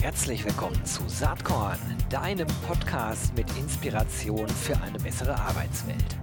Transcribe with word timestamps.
Herzlich 0.00 0.44
willkommen 0.44 0.84
zu 0.84 1.02
Saatkorn, 1.08 1.78
deinem 2.10 2.46
Podcast 2.66 3.34
mit 3.34 3.46
Inspiration 3.56 4.48
für 4.48 4.76
eine 4.80 4.98
bessere 4.98 5.34
Arbeitswelt. 5.34 6.16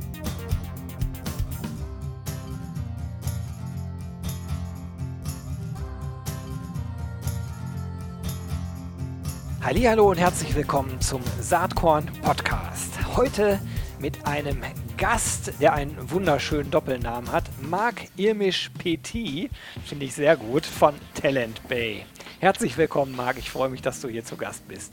Hallo 9.62 10.12
und 10.12 10.18
herzlich 10.18 10.56
willkommen 10.56 11.02
zum 11.02 11.22
Saatkorn 11.42 12.06
Podcast. 12.22 12.92
Heute 13.18 13.60
mit 14.00 14.26
einem 14.26 14.62
Gast, 14.98 15.52
der 15.60 15.74
einen 15.74 16.12
wunderschönen 16.12 16.70
Doppelnamen 16.70 17.32
hat, 17.32 17.46
Marc 17.62 17.96
Irmisch 18.16 18.70
Petit, 18.78 19.50
finde 19.86 20.06
ich 20.06 20.14
sehr 20.14 20.38
gut, 20.38 20.66
von 20.66 20.94
Talent 21.16 21.68
Bay. 21.68 22.06
Herzlich 22.44 22.76
willkommen, 22.76 23.16
Marc. 23.16 23.38
Ich 23.38 23.50
freue 23.50 23.70
mich, 23.70 23.82
dass 23.82 24.02
du 24.02 24.10
hier 24.10 24.26
zu 24.26 24.36
Gast 24.36 24.68
bist. 24.68 24.92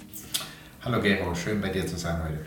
Hallo 0.85 1.03
Gero, 1.03 1.35
schön 1.35 1.61
bei 1.61 1.69
dir 1.69 1.85
zu 1.85 1.97
sein 1.97 2.23
heute. 2.23 2.47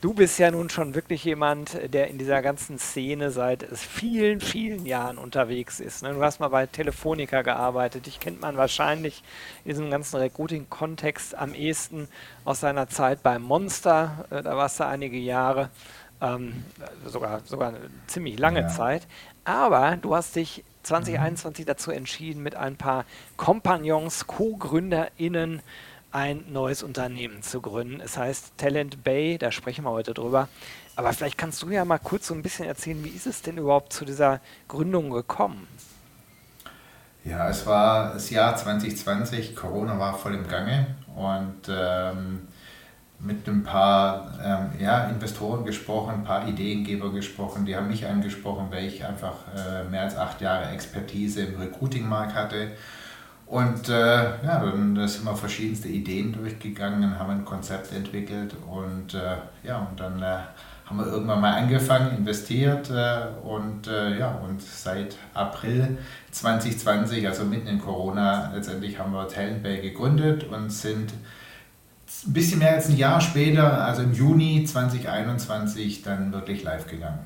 Du 0.00 0.12
bist 0.12 0.40
ja 0.40 0.50
nun 0.50 0.68
schon 0.70 0.96
wirklich 0.96 1.22
jemand, 1.22 1.78
der 1.94 2.08
in 2.08 2.18
dieser 2.18 2.42
ganzen 2.42 2.76
Szene 2.80 3.30
seit 3.30 3.62
vielen, 3.72 4.40
vielen 4.40 4.86
Jahren 4.86 5.18
unterwegs 5.18 5.78
ist. 5.78 6.02
Ne? 6.02 6.14
Du 6.14 6.24
hast 6.24 6.40
mal 6.40 6.48
bei 6.48 6.66
Telefonica 6.66 7.42
gearbeitet. 7.42 8.06
Dich 8.06 8.18
kennt 8.18 8.40
man 8.40 8.56
wahrscheinlich 8.56 9.22
in 9.64 9.70
diesem 9.70 9.88
ganzen 9.88 10.16
Recruiting-Kontext 10.16 11.36
am 11.36 11.54
ehesten 11.54 12.08
aus 12.44 12.58
seiner 12.58 12.88
Zeit 12.88 13.22
bei 13.22 13.38
Monster. 13.38 14.24
Äh, 14.30 14.42
da 14.42 14.56
warst 14.56 14.80
du 14.80 14.84
einige 14.84 15.18
Jahre, 15.18 15.70
ähm, 16.20 16.64
sogar, 17.06 17.40
sogar 17.44 17.68
eine 17.68 17.78
ziemlich 18.06 18.38
lange 18.38 18.62
ja. 18.62 18.68
Zeit. 18.68 19.06
Aber 19.44 19.96
du 19.96 20.14
hast 20.14 20.36
dich 20.36 20.64
2021 20.82 21.66
dazu 21.66 21.90
entschieden, 21.90 22.42
mit 22.42 22.54
ein 22.54 22.76
paar 22.76 23.04
Kompagnons, 23.36 24.26
Co-GründerInnen 24.26 25.62
ein 26.12 26.44
neues 26.48 26.82
Unternehmen 26.82 27.42
zu 27.42 27.60
gründen. 27.60 28.00
Es 28.00 28.16
heißt 28.16 28.56
Talent 28.56 29.04
Bay, 29.04 29.38
da 29.38 29.52
sprechen 29.52 29.84
wir 29.84 29.90
heute 29.90 30.14
drüber. 30.14 30.48
Aber 30.96 31.12
vielleicht 31.12 31.38
kannst 31.38 31.62
du 31.62 31.70
ja 31.70 31.84
mal 31.84 31.98
kurz 31.98 32.26
so 32.26 32.34
ein 32.34 32.42
bisschen 32.42 32.66
erzählen, 32.66 33.02
wie 33.04 33.10
ist 33.10 33.26
es 33.26 33.42
denn 33.42 33.58
überhaupt 33.58 33.92
zu 33.92 34.04
dieser 34.04 34.40
Gründung 34.68 35.10
gekommen? 35.10 35.68
Ja, 37.24 37.48
es 37.48 37.66
war 37.66 38.14
das 38.14 38.30
Jahr 38.30 38.56
2020, 38.56 39.54
Corona 39.54 39.98
war 39.98 40.16
voll 40.16 40.34
im 40.34 40.48
Gange 40.48 40.96
und 41.14 41.68
ähm, 41.68 42.48
mit 43.22 43.46
ein 43.46 43.62
paar 43.62 44.32
ähm, 44.42 44.80
ja, 44.80 45.04
Investoren 45.04 45.64
gesprochen, 45.64 46.14
ein 46.14 46.24
paar 46.24 46.48
Ideengeber 46.48 47.12
gesprochen, 47.12 47.66
die 47.66 47.76
haben 47.76 47.88
mich 47.88 48.06
angesprochen, 48.06 48.68
weil 48.70 48.86
ich 48.86 49.04
einfach 49.04 49.34
äh, 49.54 49.88
mehr 49.90 50.02
als 50.02 50.16
acht 50.16 50.40
Jahre 50.40 50.70
Expertise 50.70 51.42
im 51.42 51.60
Recruiting-Markt 51.60 52.34
hatte. 52.34 52.68
Und 53.46 53.88
äh, 53.88 53.92
ja, 53.92 54.60
dann 54.60 55.08
sind 55.08 55.24
wir 55.24 55.36
verschiedenste 55.36 55.88
Ideen 55.88 56.32
durchgegangen, 56.32 57.18
haben 57.18 57.30
ein 57.30 57.44
Konzept 57.44 57.92
entwickelt 57.92 58.54
und 58.70 59.14
äh, 59.14 59.36
ja, 59.64 59.86
und 59.90 59.98
dann 59.98 60.22
äh, 60.22 60.38
haben 60.86 60.98
wir 60.98 61.06
irgendwann 61.06 61.40
mal 61.40 61.54
angefangen, 61.54 62.16
investiert 62.16 62.90
äh, 62.90 63.26
und 63.44 63.88
äh, 63.88 64.18
ja, 64.18 64.40
und 64.48 64.62
seit 64.62 65.16
April 65.34 65.98
2020, 66.30 67.26
also 67.26 67.44
mitten 67.44 67.66
in 67.66 67.80
Corona, 67.80 68.52
letztendlich 68.54 68.98
haben 68.98 69.12
wir 69.12 69.28
Talent 69.28 69.62
Bay 69.62 69.80
gegründet 69.80 70.44
und 70.44 70.70
sind 70.70 71.12
ein 72.26 72.32
bisschen 72.32 72.58
mehr 72.58 72.74
als 72.74 72.88
ein 72.88 72.96
Jahr 72.96 73.20
später, 73.20 73.84
also 73.84 74.02
im 74.02 74.12
Juni 74.12 74.64
2021, 74.64 76.02
dann 76.02 76.32
wirklich 76.32 76.62
live 76.62 76.86
gegangen. 76.86 77.24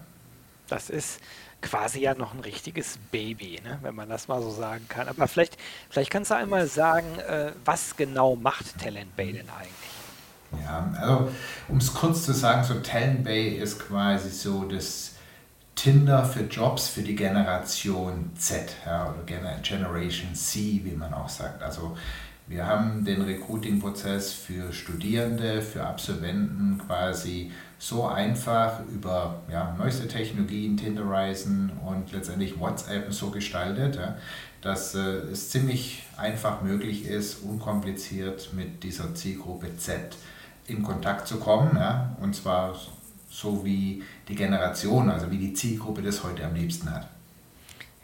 Das 0.68 0.90
ist 0.90 1.20
quasi 1.60 2.00
ja 2.00 2.14
noch 2.14 2.34
ein 2.34 2.40
richtiges 2.40 2.98
Baby, 3.10 3.60
ne? 3.64 3.78
wenn 3.82 3.94
man 3.94 4.08
das 4.08 4.28
mal 4.28 4.42
so 4.42 4.50
sagen 4.50 4.86
kann. 4.88 5.08
Aber 5.08 5.26
vielleicht, 5.26 5.56
vielleicht 5.90 6.10
kannst 6.10 6.30
du 6.30 6.36
einmal 6.36 6.66
sagen, 6.66 7.18
äh, 7.20 7.52
was 7.64 7.96
genau 7.96 8.36
macht 8.36 8.78
Talent 8.78 9.16
Bay 9.16 9.32
denn 9.32 9.48
eigentlich? 9.48 10.64
Ja, 10.64 10.92
also 11.00 11.30
um 11.68 11.78
es 11.78 11.92
kurz 11.92 12.24
zu 12.24 12.32
sagen, 12.32 12.62
so 12.64 12.74
Talent 12.74 13.24
Bay 13.24 13.56
ist 13.56 13.80
quasi 13.80 14.30
so 14.30 14.64
das 14.64 15.12
Tinder 15.74 16.24
für 16.24 16.42
Jobs 16.42 16.88
für 16.88 17.02
die 17.02 17.16
Generation 17.16 18.30
Z 18.36 18.76
ja, 18.86 19.08
oder 19.08 19.22
Generation 19.62 20.34
C, 20.34 20.80
wie 20.84 20.92
man 20.96 21.12
auch 21.12 21.28
sagt. 21.28 21.62
Also 21.62 21.96
wir 22.46 22.66
haben 22.66 23.04
den 23.04 23.22
Recruiting-Prozess 23.22 24.32
für 24.32 24.72
Studierende, 24.72 25.62
für 25.62 25.86
Absolventen 25.86 26.78
quasi 26.86 27.50
so 27.78 28.06
einfach 28.06 28.80
über 28.88 29.42
ja, 29.50 29.74
neueste 29.78 30.08
Technologien, 30.08 30.76
Tinderizen 30.76 31.72
und 31.84 32.12
letztendlich 32.12 32.58
WhatsApp 32.60 33.12
so 33.12 33.30
gestaltet, 33.30 33.96
ja, 33.96 34.16
dass 34.60 34.94
äh, 34.94 35.00
es 35.32 35.50
ziemlich 35.50 36.04
einfach 36.18 36.60
möglich 36.60 37.06
ist, 37.06 37.42
unkompliziert 37.42 38.50
mit 38.52 38.82
dieser 38.82 39.14
Zielgruppe 39.14 39.76
Z 39.78 40.16
in 40.66 40.82
Kontakt 40.82 41.26
zu 41.26 41.38
kommen. 41.38 41.76
Ja, 41.76 42.14
und 42.20 42.34
zwar 42.34 42.76
so 43.30 43.64
wie 43.64 44.02
die 44.28 44.34
Generation, 44.34 45.10
also 45.10 45.30
wie 45.30 45.38
die 45.38 45.54
Zielgruppe 45.54 46.02
das 46.02 46.22
heute 46.22 46.44
am 46.44 46.54
liebsten 46.54 46.90
hat. 46.90 47.08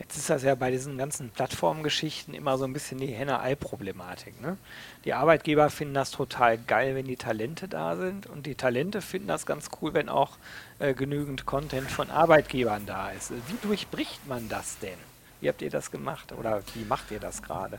Jetzt 0.00 0.16
ist 0.16 0.30
das 0.30 0.42
ja 0.42 0.54
bei 0.54 0.70
diesen 0.70 0.96
ganzen 0.96 1.28
Plattformgeschichten 1.28 2.32
immer 2.32 2.56
so 2.56 2.64
ein 2.64 2.72
bisschen 2.72 2.98
die 2.98 3.08
Henne-Ei-Problematik. 3.08 4.40
Ne? 4.40 4.56
Die 5.04 5.12
Arbeitgeber 5.12 5.68
finden 5.68 5.92
das 5.92 6.10
total 6.10 6.56
geil, 6.56 6.94
wenn 6.94 7.04
die 7.04 7.18
Talente 7.18 7.68
da 7.68 7.96
sind 7.96 8.26
und 8.26 8.46
die 8.46 8.54
Talente 8.54 9.02
finden 9.02 9.28
das 9.28 9.44
ganz 9.44 9.68
cool, 9.80 9.92
wenn 9.92 10.08
auch 10.08 10.38
äh, 10.78 10.94
genügend 10.94 11.44
Content 11.44 11.90
von 11.90 12.10
Arbeitgebern 12.10 12.86
da 12.86 13.10
ist. 13.10 13.30
Wie 13.30 13.58
durchbricht 13.60 14.26
man 14.26 14.48
das 14.48 14.78
denn? 14.78 14.98
Wie 15.42 15.48
habt 15.50 15.60
ihr 15.60 15.70
das 15.70 15.90
gemacht 15.90 16.32
oder 16.32 16.62
wie 16.74 16.84
macht 16.86 17.10
ihr 17.10 17.20
das 17.20 17.42
gerade? 17.42 17.78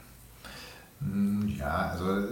Hm, 1.03 1.47
ja, 1.57 1.91
also 1.91 2.27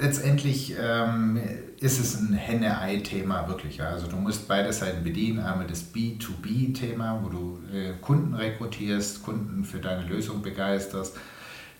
letztendlich 0.00 0.74
ähm, 0.80 1.40
ist 1.80 2.00
es 2.00 2.18
ein 2.20 2.32
Henne-Ei-Thema 2.32 3.48
wirklich. 3.48 3.82
Also 3.82 4.06
du 4.06 4.16
musst 4.16 4.48
beide 4.48 4.72
Seiten 4.72 5.04
bedienen. 5.04 5.40
Einmal 5.40 5.66
das 5.66 5.92
B2B-Thema, 5.92 7.20
wo 7.22 7.28
du 7.28 7.60
äh, 7.72 7.92
Kunden 8.00 8.34
rekrutierst, 8.34 9.22
Kunden 9.22 9.64
für 9.64 9.78
deine 9.78 10.06
Lösung 10.06 10.42
begeisterst, 10.42 11.16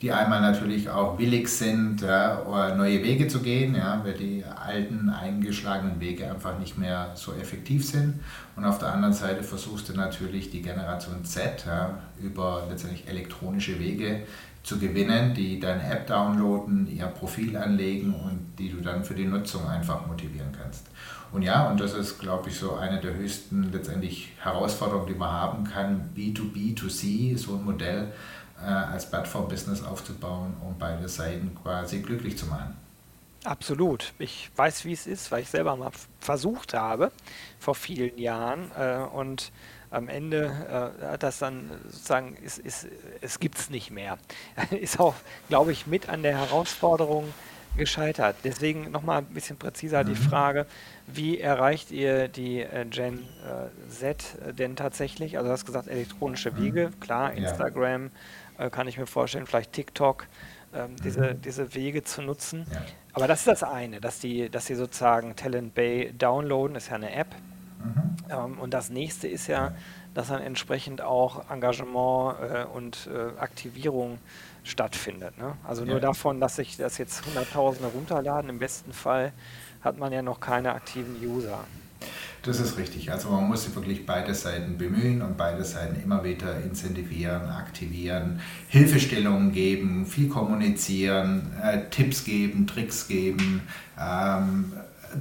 die 0.03 0.12
einmal 0.12 0.43
natürlich 0.43 0.91
auch 0.91 1.19
willig 1.19 1.49
sind, 1.49 2.03
ja, 2.03 2.75
neue 2.77 3.03
Wege 3.03 3.28
zu 3.28 3.41
gehen, 3.41 3.75
ja, 3.75 4.03
weil 4.04 4.12
die 4.12 4.44
alten 4.44 5.09
eingeschlagenen 5.09 6.00
Wege 6.00 6.31
einfach 6.31 6.59
nicht 6.59 6.77
mehr 6.77 7.12
so 7.15 7.33
effektiv 7.33 7.87
sind. 7.87 8.21
Und 8.56 8.66
auf 8.66 8.78
der 8.78 8.93
anderen 8.93 9.15
Seite 9.15 9.43
versuchst 9.43 9.88
du 9.88 9.94
natürlich 9.94 10.50
die 10.50 10.60
Generation 10.60 11.25
Z 11.25 11.65
ja, 11.66 11.98
über 12.22 12.66
letztendlich 12.69 13.09
elektronische 13.09 13.78
Wege 13.78 14.25
zu 14.66 14.81
gewinnen, 14.81 15.32
die 15.32 15.60
deine 15.60 15.88
App 15.88 16.09
downloaden, 16.09 16.88
ihr 16.88 17.06
Profil 17.06 17.56
anlegen 17.56 18.12
und 18.12 18.56
die 18.59 18.69
du 18.69 18.81
dann 18.81 19.04
für 19.04 19.15
die 19.15 19.25
Nutzung 19.25 19.65
einfach 19.69 20.04
motivieren 20.09 20.50
kannst. 20.60 20.88
Und 21.31 21.43
ja, 21.43 21.71
und 21.71 21.78
das 21.78 21.94
ist, 21.94 22.19
glaube 22.19 22.49
ich, 22.49 22.59
so 22.59 22.75
eine 22.75 23.00
der 23.00 23.15
höchsten 23.15 23.71
letztendlich 23.72 24.32
Herausforderungen, 24.41 25.06
die 25.06 25.15
man 25.15 25.31
haben 25.31 25.65
kann, 25.65 26.10
B2B2C, 26.16 27.38
so 27.38 27.54
ein 27.54 27.65
Modell 27.65 28.12
äh, 28.60 28.66
als 28.66 29.09
Plattform-Business 29.09 29.84
aufzubauen, 29.84 30.54
um 30.60 30.75
beide 30.77 31.09
Seiten 31.09 31.56
quasi 31.62 32.00
glücklich 32.00 32.37
zu 32.37 32.47
machen. 32.47 32.77
Absolut. 33.44 34.15
Ich 34.19 34.50
weiß, 34.56 34.84
wie 34.84 34.93
es 34.93 35.06
ist, 35.06 35.31
weil 35.31 35.43
ich 35.43 35.48
selber 35.48 35.77
mal 35.77 35.93
versucht 36.19 36.75
habe 36.75 37.12
vor 37.60 37.77
vielen 37.77 38.19
Jahren 38.19 38.72
äh, 38.77 38.97
und 39.15 39.53
am 39.97 40.09
Ende 40.09 40.93
äh, 41.01 41.07
hat 41.07 41.23
das 41.23 41.39
dann 41.39 41.71
sozusagen, 41.89 42.37
ist, 42.37 42.59
ist, 42.59 42.87
es 43.23 43.41
gibt 43.41 43.59
es 43.59 43.71
nicht 43.71 43.91
mehr. 43.91 44.19
ist 44.71 45.01
auch, 45.01 45.15
glaube 45.49 45.73
ich, 45.73 45.87
mit 45.87 46.09
an 46.09 46.23
der 46.23 46.37
Herausforderung 46.37 47.33
gescheitert. 47.77 48.37
Deswegen 48.45 48.91
nochmal 48.91 49.19
ein 49.19 49.27
bisschen 49.27 49.57
präziser 49.57 50.05
mhm. 50.05 50.09
die 50.09 50.15
Frage, 50.15 50.67
wie 51.07 51.41
erreicht 51.41 51.91
ihr 51.91 52.29
die 52.29 52.61
äh, 52.61 52.84
Gen 52.84 53.19
äh, 53.19 53.91
Z 53.91 54.37
denn 54.59 54.77
tatsächlich? 54.77 55.37
Also 55.37 55.49
du 55.49 55.53
hast 55.53 55.65
gesagt, 55.65 55.89
elektronische 55.89 56.53
mhm. 56.53 56.63
Wege, 56.63 56.91
klar, 57.01 57.33
Instagram 57.33 58.11
ja. 58.59 58.67
Äh, 58.67 58.71
kann 58.71 58.89
ich 58.89 58.99
mir 58.99 59.07
vorstellen, 59.07 59.47
vielleicht 59.47 59.73
TikTok, 59.73 60.27
ähm, 60.75 60.93
mhm. 60.93 60.97
diese, 61.05 61.34
diese 61.34 61.75
Wege 61.75 62.04
zu 62.04 62.21
nutzen. 62.22 62.66
Ja. 62.71 62.83
Aber 63.15 63.27
das 63.27 63.41
ist 63.41 63.49
das 63.49 63.63
eine, 63.63 64.01
dass 64.01 64.19
die, 64.19 64.51
dass 64.51 64.66
die 64.66 64.75
sozusagen 64.75 65.37
Talent 65.37 65.75
Bay 65.75 66.13
downloaden, 66.13 66.77
ist 66.77 66.89
ja 66.89 66.97
eine 66.97 67.13
App. 67.13 67.34
Mhm. 67.86 68.16
Ähm, 68.30 68.59
und 68.59 68.74
das 68.74 68.91
nächste 68.91 69.28
ist 69.28 69.47
ja, 69.47 69.72
dass 70.15 70.28
dann 70.28 70.42
entsprechend 70.42 71.03
auch 71.03 71.50
Engagement 71.50 72.36
äh, 72.41 72.65
und 72.65 73.09
äh, 73.12 73.38
Aktivierung 73.38 74.18
stattfindet. 74.65 75.38
Ne? 75.38 75.54
Also 75.65 75.84
nur 75.84 75.97
ja. 75.97 76.00
davon, 76.00 76.41
dass 76.41 76.56
sich 76.56 76.77
das 76.77 76.98
jetzt 76.98 77.24
Hunderttausende 77.27 77.88
runterladen, 77.88 78.50
im 78.50 78.59
besten 78.59 78.92
Fall 78.92 79.33
hat 79.83 79.98
man 79.98 80.12
ja 80.12 80.22
noch 80.22 80.41
keine 80.41 80.72
aktiven 80.72 81.16
User. 81.22 81.60
Das 82.42 82.60
ist 82.60 82.78
richtig. 82.78 83.10
Also 83.10 83.30
man 83.30 83.48
muss 83.48 83.65
sich 83.65 83.74
wirklich 83.74 84.06
beide 84.06 84.32
Seiten 84.34 84.78
bemühen 84.78 85.21
und 85.22 85.36
beide 85.36 85.65
Seiten 85.65 86.00
immer 86.00 86.22
wieder 86.22 86.60
incentivieren, 86.62 87.48
aktivieren, 87.48 88.41
Hilfestellungen 88.68 89.53
geben, 89.53 90.06
viel 90.06 90.28
kommunizieren, 90.28 91.53
äh, 91.60 91.89
Tipps 91.91 92.24
geben, 92.24 92.66
Tricks 92.66 93.09
geben. 93.09 93.62
Ähm, 93.98 94.72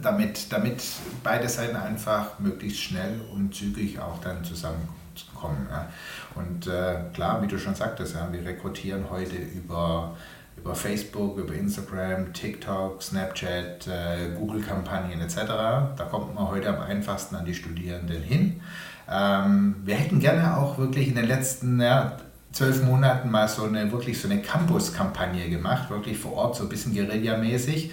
damit, 0.02 0.52
damit 0.52 0.84
beide 1.24 1.48
Seiten 1.50 1.76
einfach 1.76 2.40
möglichst 2.40 2.80
schnell 2.80 3.22
und 3.34 3.54
zügig 3.54 4.00
auch 4.00 4.20
dann 4.22 4.44
zusammenkommen. 4.44 5.68
Ja. 5.70 5.90
Und 6.36 6.68
äh, 6.68 6.96
klar, 7.14 7.42
wie 7.42 7.48
du 7.48 7.58
schon 7.58 7.76
sagtest, 7.76 8.16
ja, 8.16 8.28
wir 8.32 8.46
rekrutieren 8.46 9.10
heute 9.10 9.36
über 9.36 10.16
über 10.58 10.76
Facebook, 10.76 11.38
über 11.38 11.54
Instagram, 11.54 12.34
TikTok, 12.34 13.02
Snapchat, 13.02 13.88
äh, 13.88 14.36
Google-Kampagnen 14.38 15.22
etc. 15.22 15.36
Da 15.46 16.08
kommt 16.10 16.34
man 16.34 16.48
heute 16.48 16.70
am 16.70 16.82
einfachsten 16.82 17.36
an 17.36 17.46
die 17.46 17.54
Studierenden 17.54 18.22
hin. 18.22 18.62
Ähm, 19.10 19.76
wir 19.84 19.96
hätten 19.96 20.20
gerne 20.20 20.58
auch 20.58 20.78
wirklich 20.78 21.08
in 21.08 21.16
den 21.16 21.28
letzten 21.28 21.80
ja, 21.80 22.18
zwölf 22.52 22.84
Monaten 22.84 23.30
mal 23.30 23.48
so 23.48 23.66
eine 23.66 23.92
wirklich 23.92 24.20
so 24.20 24.28
eine 24.28 24.42
Campus-Kampagne 24.42 25.50
gemacht, 25.50 25.90
wirklich 25.90 26.18
vor 26.18 26.34
Ort, 26.34 26.56
so 26.56 26.64
ein 26.64 26.70
bisschen 26.70 26.94
Guerilla-mäßig. 26.94 27.92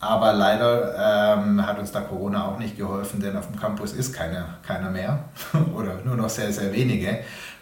Aber 0.00 0.32
leider 0.32 1.38
ähm, 1.38 1.66
hat 1.66 1.78
uns 1.78 1.90
da 1.90 2.02
Corona 2.02 2.46
auch 2.46 2.58
nicht 2.58 2.76
geholfen, 2.76 3.20
denn 3.20 3.36
auf 3.36 3.48
dem 3.48 3.58
Campus 3.58 3.92
ist 3.92 4.12
keine, 4.12 4.44
keiner 4.62 4.90
mehr 4.90 5.24
oder 5.74 5.96
nur 6.04 6.16
noch 6.16 6.28
sehr, 6.28 6.52
sehr 6.52 6.72
wenige. 6.72 7.18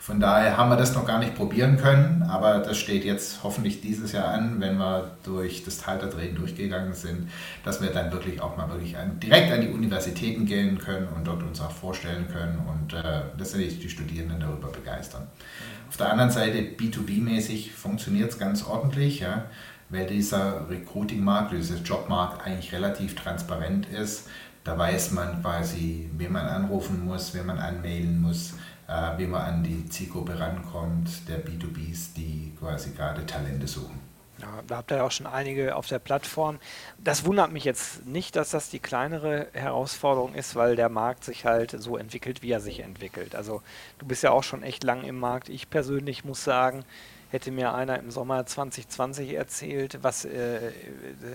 Von 0.07 0.21
daher 0.21 0.57
haben 0.57 0.69
wir 0.69 0.77
das 0.77 0.95
noch 0.95 1.05
gar 1.05 1.19
nicht 1.19 1.35
probieren 1.35 1.79
können, 1.79 2.23
aber 2.31 2.59
das 2.59 2.79
steht 2.79 3.05
jetzt 3.05 3.43
hoffentlich 3.43 3.81
dieses 3.81 4.13
Jahr 4.13 4.29
an, 4.29 4.61
wenn 4.61 4.77
wir 4.77 5.11
durch 5.25 5.65
das 5.65 5.79
Tal 5.79 5.99
der 5.99 6.11
Tränen 6.11 6.37
durchgegangen 6.37 6.95
sind, 6.95 7.29
dass 7.65 7.83
wir 7.83 7.91
dann 7.91 8.13
wirklich 8.13 8.41
auch 8.41 8.57
mal 8.57 8.69
wirklich 8.69 8.97
an, 8.97 9.19
direkt 9.19 9.51
an 9.51 9.63
die 9.63 9.71
Universitäten 9.71 10.47
gehen 10.47 10.79
können 10.79 11.09
und 11.09 11.27
dort 11.27 11.43
uns 11.43 11.61
auch 11.61 11.73
vorstellen 11.73 12.29
können 12.33 12.61
und 12.69 12.93
äh, 12.93 13.23
letztendlich 13.37 13.81
die 13.81 13.89
Studierenden 13.89 14.39
darüber 14.39 14.69
begeistern. 14.69 15.27
Auf 15.89 15.97
der 15.97 16.13
anderen 16.13 16.31
Seite, 16.31 16.59
B2B-mäßig 16.59 17.73
funktioniert 17.73 18.31
es 18.31 18.39
ganz 18.39 18.65
ordentlich, 18.65 19.21
ja, 19.21 19.47
weil 19.89 20.07
dieser 20.07 20.69
Recruiting-Markt, 20.69 21.53
dieser 21.53 21.77
Jobmarkt 21.77 22.47
eigentlich 22.47 22.73
relativ 22.73 23.15
transparent 23.15 23.87
ist. 23.87 24.29
Da 24.65 24.77
weiß 24.77 25.13
man 25.13 25.43
quasi, 25.43 26.11
wen 26.17 26.33
man 26.33 26.47
anrufen 26.47 27.05
muss, 27.05 27.35
wen 27.35 27.47
man 27.47 27.59
anmailen 27.59 28.21
muss 28.21 28.55
äh, 28.89 29.19
wie 29.19 29.27
man 29.27 29.43
an 29.43 29.63
die 29.63 29.89
Zielgruppe 29.89 30.39
rankommt, 30.39 31.29
der 31.29 31.45
B2Bs, 31.45 32.15
die 32.17 32.53
quasi 32.59 32.91
gerade 32.91 33.27
Talente 33.27 33.67
suchen. 33.67 34.01
Ja, 34.39 34.63
da 34.67 34.77
habt 34.77 34.93
ihr 34.93 34.99
ja 34.99 35.05
auch 35.05 35.11
schon 35.11 35.27
einige 35.27 35.77
auf 35.77 35.89
der 35.89 35.99
Plattform. 35.99 36.59
Das 36.99 37.25
wundert 37.25 37.53
mich 37.53 37.65
jetzt 37.65 38.05
nicht, 38.07 38.37
dass 38.37 38.51
das 38.51 38.69
die 38.69 38.81
kleinere 38.81 39.49
Herausforderung 39.55 40.35
ist, 40.35 40.55
weil 40.57 40.77
der 40.77 40.91
Markt 40.91 41.25
sich 41.25 41.47
halt 41.47 41.75
so 41.79 41.97
entwickelt, 41.97 42.43
wie 42.43 42.51
er 42.51 42.61
sich 42.61 42.81
entwickelt. 42.81 43.35
Also 43.35 43.63
du 43.99 44.07
bist 44.07 44.23
ja 44.23 44.33
auch 44.33 44.43
schon 44.43 44.63
echt 44.63 44.85
lang 44.85 45.05
im 45.05 45.19
Markt. 45.19 45.49
Ich 45.49 45.71
persönlich 45.71 46.27
muss 46.27 46.45
sagen, 46.45 46.85
hätte 47.31 47.51
mir 47.51 47.75
einer 47.75 47.99
im 47.99 48.11
Sommer 48.11 48.47
2020 48.47 49.35
erzählt, 49.35 49.99
was 50.03 50.25
äh, 50.25 50.71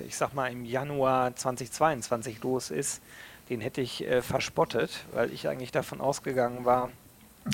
ich 0.07 0.15
sag 0.15 0.33
mal 0.33 0.51
im 0.51 0.65
Januar 0.65 1.35
2022 1.35 2.41
los 2.43 2.71
ist, 2.71 3.01
den 3.49 3.61
hätte 3.61 3.81
ich 3.81 4.05
äh, 4.07 4.21
verspottet, 4.21 5.05
weil 5.13 5.31
ich 5.33 5.47
eigentlich 5.47 5.71
davon 5.71 5.99
ausgegangen 5.99 6.63
war, 6.65 6.89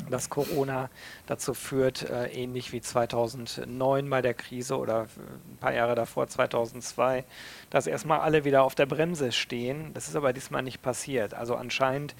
dass 0.09 0.29
Corona 0.29 0.89
dazu 1.27 1.53
führt, 1.53 2.09
äh, 2.09 2.27
ähnlich 2.27 2.73
wie 2.73 2.81
2009 2.81 4.09
bei 4.09 4.21
der 4.21 4.33
Krise 4.33 4.77
oder 4.77 5.03
ein 5.03 5.57
paar 5.57 5.73
Jahre 5.73 5.95
davor, 5.95 6.27
2002, 6.27 7.23
dass 7.69 7.87
erstmal 7.87 8.19
alle 8.19 8.43
wieder 8.43 8.63
auf 8.63 8.75
der 8.75 8.85
Bremse 8.85 9.31
stehen. 9.31 9.93
Das 9.93 10.07
ist 10.07 10.15
aber 10.15 10.33
diesmal 10.33 10.61
nicht 10.61 10.81
passiert. 10.81 11.33
Also 11.33 11.55
anscheinend 11.55 12.15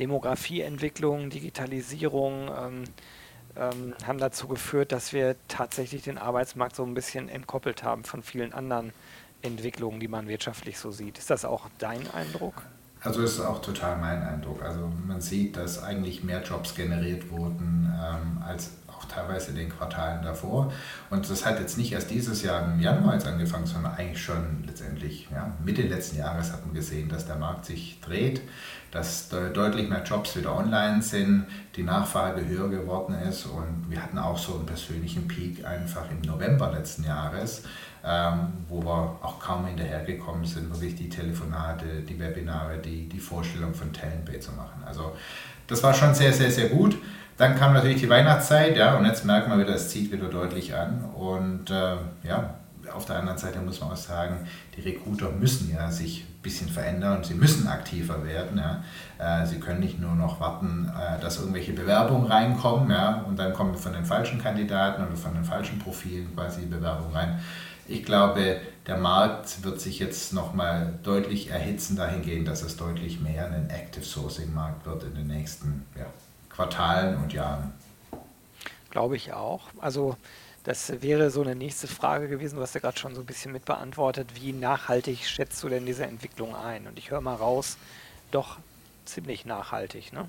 Demografieentwicklung, 0.00 1.30
Digitalisierung 1.30 2.50
ähm, 2.56 2.84
ähm, 3.56 3.94
haben 4.06 4.18
dazu 4.18 4.48
geführt, 4.48 4.92
dass 4.92 5.12
wir 5.12 5.36
tatsächlich 5.48 6.02
den 6.02 6.18
Arbeitsmarkt 6.18 6.76
so 6.76 6.84
ein 6.84 6.94
bisschen 6.94 7.28
entkoppelt 7.28 7.82
haben 7.82 8.04
von 8.04 8.22
vielen 8.22 8.52
anderen 8.52 8.92
Entwicklungen, 9.42 10.00
die 10.00 10.08
man 10.08 10.28
wirtschaftlich 10.28 10.78
so 10.78 10.90
sieht. 10.90 11.18
Ist 11.18 11.30
das 11.30 11.44
auch 11.44 11.68
dein 11.78 12.08
Eindruck? 12.12 12.62
Also 13.00 13.22
ist 13.22 13.40
auch 13.40 13.60
total 13.60 13.98
mein 13.98 14.22
Eindruck. 14.22 14.62
Also 14.62 14.90
man 15.06 15.20
sieht, 15.20 15.56
dass 15.56 15.82
eigentlich 15.82 16.22
mehr 16.22 16.42
Jobs 16.42 16.74
generiert 16.74 17.30
wurden 17.30 17.92
ähm, 18.00 18.42
als 18.46 18.70
auch 19.02 19.08
teilweise 19.08 19.50
in 19.50 19.56
den 19.56 19.68
Quartalen 19.68 20.22
davor. 20.22 20.72
Und 21.10 21.28
das 21.28 21.44
hat 21.44 21.58
jetzt 21.58 21.76
nicht 21.76 21.92
erst 21.92 22.10
dieses 22.10 22.42
Jahr 22.42 22.64
im 22.64 22.80
Januar 22.80 23.14
jetzt 23.14 23.26
angefangen, 23.26 23.66
sondern 23.66 23.94
eigentlich 23.94 24.22
schon 24.22 24.64
letztendlich 24.66 25.28
ja, 25.30 25.52
Mitte 25.64 25.82
letzten 25.82 26.18
Jahres 26.18 26.52
hat 26.52 26.64
man 26.64 26.74
gesehen, 26.74 27.08
dass 27.08 27.26
der 27.26 27.36
Markt 27.36 27.66
sich 27.66 28.00
dreht, 28.00 28.42
dass 28.90 29.28
deutlich 29.28 29.88
mehr 29.88 30.02
Jobs 30.04 30.36
wieder 30.36 30.56
online 30.56 31.02
sind, 31.02 31.46
die 31.76 31.82
Nachfrage 31.82 32.46
höher 32.46 32.68
geworden 32.68 33.14
ist 33.14 33.46
und 33.46 33.86
wir 33.88 34.02
hatten 34.02 34.18
auch 34.18 34.38
so 34.38 34.56
einen 34.56 34.66
persönlichen 34.66 35.26
Peak 35.28 35.64
einfach 35.64 36.10
im 36.10 36.20
November 36.20 36.70
letzten 36.70 37.04
Jahres 37.04 37.62
ähm, 38.04 38.52
wo 38.68 38.82
wir 38.82 39.16
auch 39.22 39.38
kaum 39.38 39.66
hinterhergekommen 39.66 40.44
sind, 40.44 40.70
wirklich 40.70 40.96
die 40.96 41.08
Telefonate, 41.08 42.02
die 42.02 42.18
Webinare, 42.18 42.78
die, 42.78 43.08
die 43.08 43.20
Vorstellung 43.20 43.74
von 43.74 43.92
TalentPay 43.92 44.40
zu 44.40 44.52
machen. 44.52 44.82
Also 44.84 45.12
das 45.68 45.82
war 45.82 45.94
schon 45.94 46.14
sehr, 46.14 46.32
sehr, 46.32 46.50
sehr 46.50 46.68
gut. 46.68 46.96
Dann 47.36 47.56
kam 47.58 47.72
natürlich 47.74 48.00
die 48.00 48.08
Weihnachtszeit, 48.08 48.76
ja, 48.76 48.96
und 48.96 49.04
jetzt 49.04 49.24
merken 49.24 49.50
wir 49.50 49.58
wieder, 49.58 49.74
es 49.74 49.88
zieht 49.88 50.12
wieder 50.12 50.28
deutlich 50.28 50.74
an. 50.74 51.04
Und 51.14 51.70
äh, 51.70 51.96
ja, 52.24 52.54
auf 52.92 53.06
der 53.06 53.18
anderen 53.18 53.38
Seite 53.38 53.58
muss 53.60 53.80
man 53.80 53.90
auch 53.90 53.96
sagen, 53.96 54.46
die 54.76 54.82
Recruiter 54.82 55.30
müssen 55.30 55.72
ja 55.72 55.90
sich 55.90 56.24
ein 56.24 56.42
bisschen 56.42 56.68
verändern 56.68 57.18
und 57.18 57.26
sie 57.26 57.34
müssen 57.34 57.66
aktiver 57.68 58.24
werden. 58.24 58.58
Ja. 58.58 59.42
Äh, 59.42 59.46
sie 59.46 59.60
können 59.60 59.80
nicht 59.80 60.00
nur 60.00 60.14
noch 60.14 60.40
warten, 60.40 60.90
äh, 60.90 61.20
dass 61.20 61.38
irgendwelche 61.38 61.72
Bewerbungen 61.72 62.26
reinkommen 62.26 62.90
ja, 62.90 63.24
und 63.26 63.38
dann 63.38 63.52
kommen 63.52 63.74
von 63.74 63.92
den 63.92 64.04
falschen 64.04 64.42
Kandidaten 64.42 65.02
oder 65.04 65.16
von 65.16 65.34
den 65.34 65.44
falschen 65.44 65.78
Profilen 65.78 66.34
quasi 66.34 66.66
Bewerbungen 66.66 67.14
rein 67.14 67.40
ich 67.86 68.04
glaube, 68.04 68.60
der 68.86 68.96
Markt 68.96 69.64
wird 69.64 69.80
sich 69.80 69.98
jetzt 69.98 70.32
nochmal 70.32 70.94
deutlich 71.02 71.50
erhitzen 71.50 71.96
dahingehend, 71.96 72.48
dass 72.48 72.62
es 72.62 72.76
deutlich 72.76 73.20
mehr 73.20 73.46
ein 73.46 73.70
Active 73.70 74.04
Sourcing 74.04 74.52
Markt 74.54 74.86
wird 74.86 75.04
in 75.04 75.14
den 75.14 75.26
nächsten 75.26 75.86
ja, 75.96 76.06
Quartalen 76.54 77.16
und 77.22 77.32
Jahren. 77.32 77.72
Glaube 78.90 79.16
ich 79.16 79.32
auch. 79.32 79.68
Also 79.80 80.16
das 80.64 81.02
wäre 81.02 81.30
so 81.30 81.42
eine 81.42 81.56
nächste 81.56 81.88
Frage 81.88 82.28
gewesen. 82.28 82.56
Du 82.56 82.62
hast 82.62 82.74
ja 82.74 82.80
gerade 82.80 82.98
schon 82.98 83.14
so 83.14 83.22
ein 83.22 83.26
bisschen 83.26 83.52
mit 83.52 83.64
beantwortet. 83.64 84.28
Wie 84.34 84.52
nachhaltig 84.52 85.26
schätzt 85.26 85.62
du 85.62 85.68
denn 85.68 85.86
diese 85.86 86.04
Entwicklung 86.04 86.54
ein? 86.54 86.86
Und 86.86 86.98
ich 86.98 87.10
höre 87.10 87.20
mal 87.20 87.34
raus, 87.34 87.78
doch 88.30 88.58
ziemlich 89.04 89.44
nachhaltig, 89.44 90.12
ne? 90.12 90.28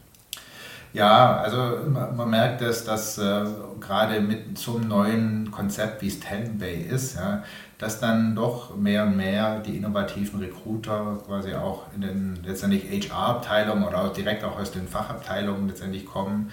Ja, 0.94 1.38
also 1.38 1.80
man 1.90 2.30
merkt 2.30 2.62
es, 2.62 2.84
dass 2.86 3.18
äh, 3.18 3.46
gerade 3.80 4.22
mit 4.22 4.60
einem 4.68 4.88
neuen 4.88 5.52
Konzept, 5.52 6.04
wie 6.04 6.08
es 6.08 6.20
Bay 6.60 6.82
ist, 6.84 7.16
ja, 7.16 7.44
dass 7.80 8.00
dann 8.00 8.36
doch 8.36 8.78
mehr 8.78 9.06
und 9.06 9.18
mehr 9.18 9.60
die 9.62 9.76
innovativen 9.78 10.40
Recruiter 10.40 11.18
quasi 11.26 11.56
auch 11.56 11.88
in 11.96 12.02
den 12.02 12.40
letztendlich 12.46 12.84
HR-Abteilungen 13.10 13.84
oder 13.86 14.04
auch 14.04 14.14
direkt 14.14 14.44
auch 14.44 14.60
aus 14.60 14.72
den 14.72 14.88
Fachabteilungen 14.88 15.68
letztendlich 15.68 16.06
kommen, 16.06 16.52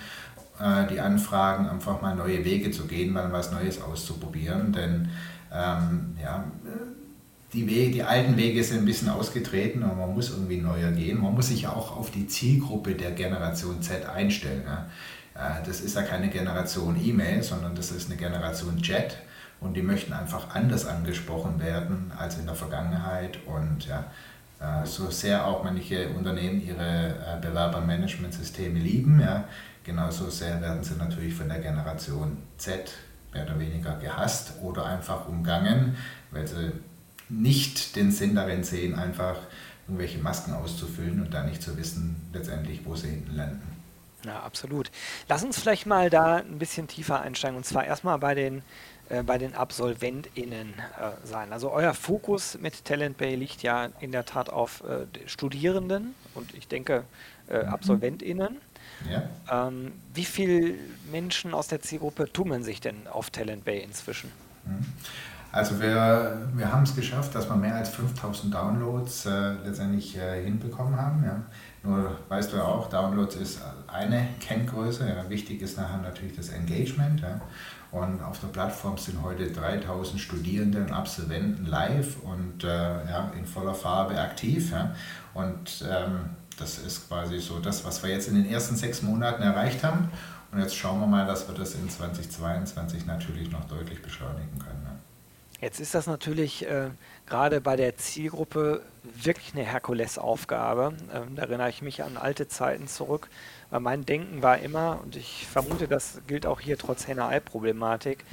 äh, 0.58 0.86
die 0.86 1.00
anfragen, 1.00 1.68
einfach 1.68 2.00
mal 2.00 2.14
neue 2.16 2.42
Wege 2.42 2.70
zu 2.70 2.86
gehen, 2.86 3.12
mal 3.12 3.30
was 3.32 3.52
Neues 3.52 3.82
auszuprobieren. 3.82 4.72
Denn 4.72 5.10
ähm, 5.52 6.16
ja, 6.22 6.44
die, 7.52 7.66
Wege, 7.68 7.90
die 7.90 8.02
alten 8.02 8.36
Wege 8.36 8.62
sind 8.62 8.78
ein 8.78 8.84
bisschen 8.84 9.08
ausgetreten 9.08 9.82
und 9.82 9.98
man 9.98 10.14
muss 10.14 10.30
irgendwie 10.30 10.58
neuer 10.58 10.92
gehen. 10.92 11.20
Man 11.20 11.34
muss 11.34 11.48
sich 11.48 11.66
auch 11.66 11.96
auf 11.96 12.10
die 12.10 12.26
Zielgruppe 12.26 12.94
der 12.94 13.10
Generation 13.12 13.82
Z 13.82 14.08
einstellen. 14.08 14.62
Ja. 14.66 14.86
Äh, 15.34 15.66
das 15.66 15.80
ist 15.80 15.96
ja 15.96 16.02
keine 16.02 16.28
Generation 16.28 17.00
E-Mail, 17.02 17.42
sondern 17.42 17.74
das 17.74 17.90
ist 17.90 18.08
eine 18.08 18.18
Generation 18.18 18.78
Jet 18.78 19.16
und 19.60 19.74
die 19.74 19.82
möchten 19.82 20.12
einfach 20.12 20.54
anders 20.54 20.86
angesprochen 20.86 21.60
werden 21.60 22.12
als 22.16 22.38
in 22.38 22.46
der 22.46 22.54
Vergangenheit 22.54 23.38
und 23.46 23.86
ja, 23.86 24.04
äh, 24.60 24.86
so 24.86 25.10
sehr 25.10 25.46
auch 25.46 25.64
manche 25.64 26.08
Unternehmen 26.10 26.64
ihre 26.64 27.08
äh, 27.08 27.40
Bewerbermanagementsysteme 27.40 28.78
lieben, 28.78 29.20
ja, 29.20 29.44
genauso 29.84 30.30
sehr 30.30 30.60
werden 30.60 30.82
sie 30.82 30.94
natürlich 30.96 31.34
von 31.34 31.48
der 31.48 31.58
Generation 31.58 32.38
Z 32.56 32.92
mehr 33.32 33.44
oder 33.44 33.58
weniger 33.58 33.96
gehasst 33.96 34.54
oder 34.62 34.86
einfach 34.86 35.28
umgangen, 35.28 35.96
weil 36.30 36.46
sie 36.46 36.72
nicht 37.30 37.96
den 37.96 38.10
Sinn 38.10 38.34
darin 38.34 38.64
sehen, 38.64 38.94
einfach 38.94 39.38
irgendwelche 39.86 40.18
Masken 40.18 40.52
auszufüllen 40.52 41.20
und 41.20 41.32
dann 41.32 41.48
nicht 41.48 41.62
zu 41.62 41.76
wissen, 41.76 42.16
letztendlich, 42.32 42.80
wo 42.84 42.94
sie 42.94 43.08
hinten 43.08 43.36
landen. 43.36 43.62
Ja, 44.24 44.40
absolut. 44.40 44.90
Lass 45.28 45.42
uns 45.42 45.58
vielleicht 45.58 45.86
mal 45.86 46.10
da 46.10 46.36
ein 46.36 46.58
bisschen 46.58 46.88
tiefer 46.88 47.20
einsteigen 47.20 47.56
und 47.56 47.64
zwar 47.64 47.84
erstmal 47.84 48.18
bei 48.18 48.34
den, 48.34 48.62
äh, 49.08 49.22
bei 49.22 49.38
den 49.38 49.54
AbsolventInnen 49.54 50.74
äh, 50.74 51.26
sein. 51.26 51.52
Also 51.52 51.72
euer 51.72 51.94
Fokus 51.94 52.58
mit 52.60 52.84
Talent 52.84 53.16
Bay 53.16 53.34
liegt 53.34 53.62
ja 53.62 53.88
in 54.00 54.12
der 54.12 54.26
Tat 54.26 54.50
auf 54.50 54.82
äh, 54.84 55.06
Studierenden 55.26 56.14
und 56.34 56.54
ich 56.54 56.68
denke 56.68 57.04
äh, 57.48 57.62
mhm. 57.62 57.68
AbsolventInnen. 57.70 58.56
Ja. 59.10 59.68
Ähm, 59.68 59.92
wie 60.12 60.26
viele 60.26 60.74
Menschen 61.10 61.54
aus 61.54 61.68
der 61.68 61.80
Zielgruppe 61.80 62.30
tummeln 62.30 62.62
sich 62.62 62.80
denn 62.80 63.06
auf 63.06 63.30
Talent 63.30 63.64
Bay 63.64 63.80
inzwischen? 63.80 64.30
Also 65.52 65.80
wir, 65.80 66.48
wir 66.54 66.72
haben 66.72 66.84
es 66.84 66.94
geschafft, 66.94 67.34
dass 67.34 67.48
wir 67.48 67.56
mehr 67.56 67.74
als 67.74 67.88
5000 67.90 68.54
Downloads 68.54 69.26
äh, 69.26 69.54
letztendlich 69.64 70.16
äh, 70.16 70.44
hinbekommen 70.44 70.96
haben. 70.96 71.24
Ja. 71.24 71.42
Nur 71.82 72.16
weißt 72.28 72.52
du 72.52 72.58
ja 72.58 72.64
auch, 72.64 72.88
Downloads 72.88 73.34
ist 73.34 73.60
eine 73.88 74.28
Kenngröße. 74.38 75.08
Ja. 75.08 75.28
Wichtig 75.28 75.60
ist 75.60 75.76
nachher 75.76 75.98
natürlich 75.98 76.36
das 76.36 76.50
Engagement. 76.50 77.20
Ja. 77.20 77.40
Und 77.90 78.22
auf 78.22 78.38
der 78.38 78.48
Plattform 78.48 78.96
sind 78.96 79.20
heute 79.22 79.50
3000 79.50 80.20
Studierende 80.20 80.82
und 80.82 80.92
Absolventen 80.92 81.66
live 81.66 82.22
und 82.22 82.62
äh, 82.62 82.68
ja, 82.68 83.32
in 83.36 83.44
voller 83.44 83.74
Farbe 83.74 84.20
aktiv. 84.20 84.70
Ja. 84.70 84.94
Und 85.34 85.84
ähm, 85.90 86.30
das 86.60 86.78
ist 86.78 87.08
quasi 87.08 87.40
so 87.40 87.58
das, 87.58 87.84
was 87.84 88.02
wir 88.04 88.10
jetzt 88.10 88.28
in 88.28 88.34
den 88.34 88.48
ersten 88.48 88.76
sechs 88.76 89.02
Monaten 89.02 89.42
erreicht 89.42 89.82
haben. 89.82 90.10
Und 90.52 90.60
jetzt 90.60 90.76
schauen 90.76 91.00
wir 91.00 91.06
mal, 91.06 91.26
dass 91.26 91.48
wir 91.48 91.54
das 91.54 91.74
in 91.74 91.88
2022 91.88 93.06
natürlich 93.06 93.50
noch 93.50 93.64
deutlich 93.64 94.02
beschleunigen 94.02 94.58
können. 94.58 94.79
Jetzt 95.60 95.78
ist 95.78 95.94
das 95.94 96.06
natürlich 96.06 96.66
äh, 96.66 96.90
gerade 97.26 97.60
bei 97.60 97.76
der 97.76 97.96
Zielgruppe 97.96 98.82
wirklich 99.02 99.54
eine 99.54 99.64
Herkulesaufgabe. 99.64 100.94
Ähm, 101.12 101.36
da 101.36 101.42
erinnere 101.42 101.68
ich 101.68 101.82
mich 101.82 102.02
an 102.02 102.16
alte 102.16 102.48
Zeiten 102.48 102.88
zurück, 102.88 103.28
weil 103.70 103.80
mein 103.80 104.06
Denken 104.06 104.42
war 104.42 104.58
immer, 104.58 105.00
und 105.02 105.16
ich 105.16 105.46
vermute, 105.46 105.86
das 105.86 106.20
gilt 106.26 106.46
auch 106.46 106.60
hier 106.60 106.78
trotz 106.78 107.06
Henne-Ei-Problematik, 107.06 108.24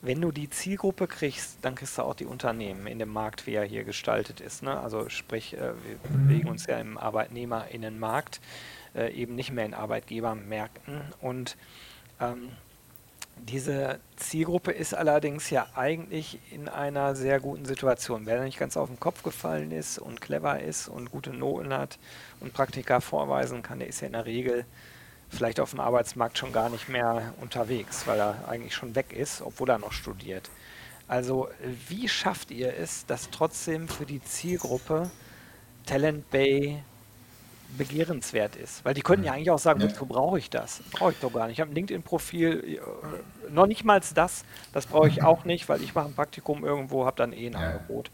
wenn 0.00 0.20
du 0.20 0.30
die 0.30 0.48
Zielgruppe 0.48 1.08
kriegst, 1.08 1.58
dann 1.62 1.74
kriegst 1.74 1.98
du 1.98 2.02
auch 2.02 2.14
die 2.14 2.26
Unternehmen 2.26 2.86
in 2.86 3.00
dem 3.00 3.12
Markt, 3.12 3.48
wie 3.48 3.54
er 3.54 3.64
hier 3.64 3.82
gestaltet 3.82 4.40
ist. 4.40 4.62
Ne? 4.62 4.78
Also 4.78 5.08
sprich, 5.08 5.54
äh, 5.54 5.58
wir 5.60 5.72
Mhm. 6.12 6.28
bewegen 6.28 6.48
uns 6.48 6.66
ja 6.66 6.78
im 6.78 6.96
Arbeitnehmerinnenmarkt, 6.96 8.40
äh, 8.94 9.12
eben 9.12 9.34
nicht 9.34 9.50
mehr 9.52 9.66
in 9.66 9.74
Arbeitgebermärkten. 9.74 11.00
Und 11.20 11.56
ähm, 12.20 12.50
diese 13.46 14.00
Zielgruppe 14.16 14.72
ist 14.72 14.94
allerdings 14.94 15.50
ja 15.50 15.66
eigentlich 15.74 16.38
in 16.52 16.68
einer 16.68 17.14
sehr 17.14 17.40
guten 17.40 17.64
Situation. 17.64 18.26
Wer 18.26 18.42
nicht 18.42 18.58
ganz 18.58 18.76
auf 18.76 18.88
den 18.88 19.00
Kopf 19.00 19.22
gefallen 19.22 19.70
ist 19.70 19.98
und 19.98 20.20
clever 20.20 20.60
ist 20.60 20.88
und 20.88 21.10
gute 21.10 21.32
Noten 21.32 21.72
hat 21.72 21.98
und 22.40 22.52
Praktika 22.52 23.00
vorweisen 23.00 23.62
kann, 23.62 23.78
der 23.78 23.88
ist 23.88 24.00
ja 24.00 24.06
in 24.06 24.12
der 24.14 24.26
Regel 24.26 24.64
vielleicht 25.28 25.60
auf 25.60 25.70
dem 25.70 25.80
Arbeitsmarkt 25.80 26.38
schon 26.38 26.52
gar 26.52 26.70
nicht 26.70 26.88
mehr 26.88 27.34
unterwegs, 27.40 28.06
weil 28.06 28.18
er 28.18 28.48
eigentlich 28.48 28.74
schon 28.74 28.94
weg 28.94 29.12
ist, 29.12 29.42
obwohl 29.42 29.70
er 29.70 29.78
noch 29.78 29.92
studiert. 29.92 30.50
Also 31.06 31.48
wie 31.88 32.08
schafft 32.08 32.50
ihr 32.50 32.74
es, 32.76 33.06
dass 33.06 33.30
trotzdem 33.30 33.88
für 33.88 34.06
die 34.06 34.22
Zielgruppe 34.22 35.10
Talent 35.86 36.30
Bay 36.30 36.82
begehrenswert 37.76 38.56
ist. 38.56 38.84
Weil 38.84 38.94
die 38.94 39.02
können 39.02 39.24
ja 39.24 39.32
eigentlich 39.32 39.50
auch 39.50 39.58
sagen, 39.58 39.82
wozu 39.82 40.06
brauche 40.06 40.38
ich 40.38 40.50
das? 40.50 40.82
Brauche 40.90 41.12
ich 41.12 41.18
doch 41.20 41.32
gar 41.32 41.46
nicht. 41.46 41.56
Ich 41.56 41.60
habe 41.60 41.70
ein 41.70 41.74
LinkedIn-Profil, 41.74 42.80
äh, 42.80 43.52
noch 43.52 43.66
nicht 43.66 43.84
mal 43.84 44.00
das, 44.14 44.44
das 44.72 44.86
brauche 44.86 45.08
ich 45.08 45.22
auch 45.22 45.44
nicht, 45.44 45.68
weil 45.68 45.82
ich 45.82 45.94
mache 45.94 46.06
ein 46.06 46.14
Praktikum 46.14 46.64
irgendwo, 46.64 47.04
habe 47.04 47.16
dann 47.16 47.32
eh 47.32 47.46
ein. 47.46 47.56
Angebot. 47.56 48.10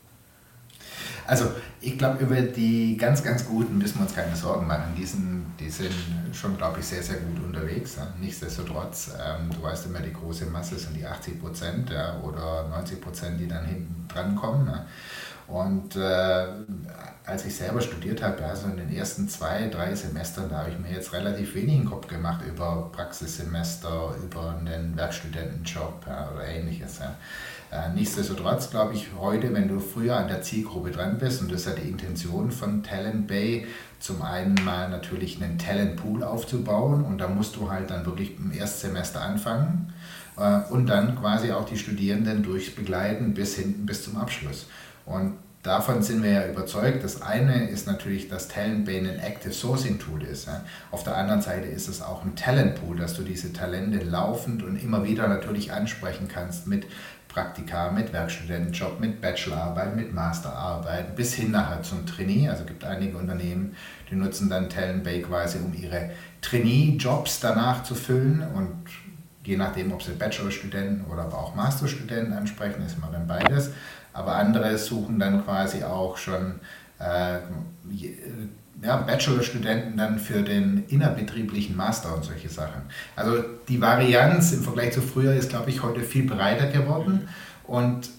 Also 1.27 1.51
ich 1.81 1.97
glaube, 1.97 2.23
über 2.23 2.41
die 2.41 2.97
ganz, 2.97 3.23
ganz 3.23 3.47
Guten 3.47 3.79
müssen 3.79 3.99
wir 3.99 4.03
uns 4.03 4.15
keine 4.15 4.37
Sorgen 4.37 4.67
machen. 4.67 4.95
Die 4.97 5.07
sind, 5.07 5.47
die 5.59 5.71
sind 5.71 5.95
schon, 6.33 6.57
glaube 6.57 6.81
ich, 6.81 6.87
sehr, 6.87 7.03
sehr 7.03 7.17
gut 7.17 7.43
unterwegs. 7.43 7.97
Nichtsdestotrotz, 8.21 9.13
ähm, 9.19 9.51
du 9.51 9.63
weißt 9.63 9.87
immer, 9.87 10.01
die 10.01 10.13
große 10.13 10.47
Masse 10.47 10.79
sind 10.79 10.97
die 10.97 11.07
80 11.07 11.41
Prozent 11.41 11.91
ja, 11.91 12.21
oder 12.21 12.69
90 12.69 13.01
Prozent, 13.01 13.41
die 13.41 13.49
dann 13.49 13.65
hinten 13.65 14.07
dran 14.09 14.37
kommen. 14.37 14.67
Ja. 14.67 14.87
Und 15.47 15.97
äh, 15.97 16.47
als 17.27 17.45
ich 17.45 17.55
selber 17.55 17.81
studiert 17.81 18.23
habe, 18.23 18.41
ja, 18.43 18.55
so 18.55 18.67
in 18.67 18.77
den 18.77 18.95
ersten 18.95 19.29
zwei, 19.29 19.69
drei 19.69 19.95
Semestern, 19.95 20.49
da 20.49 20.59
habe 20.59 20.71
ich 20.71 20.79
mir 20.79 20.91
jetzt 20.91 21.13
relativ 21.13 21.55
wenig 21.55 21.77
im 21.77 21.85
Kopf 21.85 22.07
gemacht 22.07 22.45
über 22.47 22.91
Praxissemester, 22.93 24.15
über 24.23 24.57
einen 24.59 24.97
Werkstudentenjob 24.97 26.05
ja, 26.07 26.31
oder 26.35 26.47
ähnliches. 26.47 26.99
Ja. 26.99 27.17
Äh, 27.71 27.93
nichtsdestotrotz 27.95 28.71
glaube 28.71 28.95
ich 28.95 29.09
heute, 29.19 29.53
wenn 29.53 29.69
du 29.69 29.81
früher 29.81 30.17
an 30.17 30.29
der 30.29 30.43
Zielgruppe 30.43 30.91
dran 30.91 31.19
bist, 31.19 31.43
und 31.43 31.51
das 31.51 31.63
ist 31.63 31.67
ja 31.67 31.73
die 31.83 31.89
Intention 31.89 32.51
von 32.51 32.83
Talent 32.83 33.27
Bay, 33.27 33.67
zum 34.01 34.23
einen 34.23 34.55
mal 34.65 34.91
natürlich 34.91 35.43
einen 35.43 35.59
Talentpool 35.59 36.23
aufzubauen 36.23 37.05
und 37.05 37.19
da 37.19 37.29
musst 37.29 37.57
du 37.57 37.71
halt 37.71 37.91
dann 37.91 38.05
wirklich 38.05 38.39
im 38.39 38.53
Erstsemester 38.53 39.23
anfangen 39.23 39.93
äh, 40.37 40.61
und 40.71 40.87
dann 40.87 41.19
quasi 41.19 41.53
auch 41.53 41.65
die 41.65 41.79
Studierenden 41.79 42.43
durchbegleiten 42.43 43.35
bis 43.35 43.57
hinten 43.57 43.87
bis 43.87 44.05
zum 44.05 44.19
Abschluss. 44.19 44.67
Und 45.07 45.35
davon 45.63 46.03
sind 46.03 46.23
wir 46.23 46.31
ja 46.31 46.49
überzeugt. 46.49 47.05
Das 47.05 47.23
eine 47.23 47.69
ist 47.69 47.87
natürlich, 47.87 48.29
dass 48.29 48.49
Talent 48.49 48.85
Bay 48.85 48.99
ein 48.99 49.19
Active 49.19 49.53
Sourcing 49.53 49.99
Tool 49.99 50.23
ist. 50.23 50.49
Auf 50.91 51.05
der 51.05 51.17
anderen 51.17 51.43
Seite 51.43 51.67
ist 51.67 51.89
es 51.89 52.03
auch 52.03 52.25
ein 52.25 52.37
Talent 52.37 52.77
Pool, 52.77 52.97
dass 52.97 53.15
du 53.15 53.23
diese 53.23 53.53
Talente 53.53 53.99
laufend 53.99 54.63
und 54.63 54.77
immer 54.77 55.05
wieder 55.05 55.29
natürlich 55.29 55.73
ansprechen 55.73 56.29
kannst 56.29 56.67
mit 56.67 56.87
Praktika, 57.29 57.91
mit 57.91 58.13
Werkstudentenjob, 58.13 59.01
mit 59.01 59.21
Bachelorarbeit, 59.21 59.97
mit 59.97 60.15
Masterarbeit, 60.15 61.17
bis 61.17 61.35
hin 61.35 61.51
nachher 61.51 61.83
zum 61.83 62.07
Trainee. 62.07 62.49
Also 62.49 62.63
es 62.63 62.69
gibt 62.69 62.85
einige 62.85 63.19
Unternehmen, 63.19 63.75
die 64.09 64.15
nutzen 64.15 64.49
dann 64.49 64.69
Talent 64.69 65.03
Bay 65.03 65.21
quasi, 65.21 65.59
um 65.59 65.75
ihre 65.75 66.11
Trainee-Jobs 66.43 67.41
danach 67.41 67.83
zu 67.83 67.97
füllen 67.97 68.47
und 68.55 68.85
je 69.43 69.57
nachdem, 69.57 69.93
ob 69.93 70.03
sie 70.03 70.13
Bachelorstudenten 70.13 71.07
oder 71.07 71.23
aber 71.23 71.39
auch 71.39 71.55
Masterstudenten 71.57 72.33
ansprechen, 72.33 72.83
ist 72.87 72.97
immer 72.97 73.11
dann 73.11 73.27
beides. 73.27 73.73
Aber 74.15 74.37
andere 74.37 74.79
suchen 74.79 75.19
dann 75.19 75.45
quasi 75.45 75.85
auch 75.85 76.17
schon 76.17 76.61
äh, 76.99 77.41
ja, 78.83 78.97
Bachelorstudenten 78.97 79.97
dann 79.97 80.19
für 80.19 80.43
den 80.43 80.85
innerbetrieblichen 80.89 81.77
Master 81.77 82.15
und 82.15 82.25
solche 82.25 82.49
Sachen. 82.49 82.83
Also 83.17 83.43
die 83.69 83.81
Varianz 83.81 84.53
im 84.53 84.63
Vergleich 84.63 84.93
zu 84.93 85.03
früher 85.03 85.35
ist, 85.35 85.51
glaube 85.51 85.71
ich, 85.71 85.83
heute 85.83 86.01
viel 86.01 86.27
breiter 86.27 86.67
geworden. 86.67 87.29
Und 87.65 88.11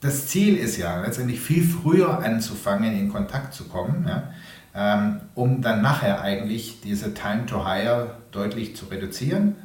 das 0.00 0.26
Ziel 0.26 0.56
ist 0.56 0.76
ja 0.76 1.00
letztendlich 1.00 1.40
viel 1.40 1.64
früher 1.64 2.18
anzufangen, 2.18 2.98
in 2.98 3.10
Kontakt 3.10 3.54
zu 3.54 3.64
kommen, 3.64 4.06
ja, 4.06 4.30
ähm, 4.74 5.20
um 5.34 5.62
dann 5.62 5.82
nachher 5.82 6.20
eigentlich 6.20 6.80
diese 6.82 7.14
Time 7.14 7.46
to 7.46 7.66
Hire 7.66 8.16
deutlich 8.32 8.76
zu 8.76 8.86
reduzieren 8.86 9.56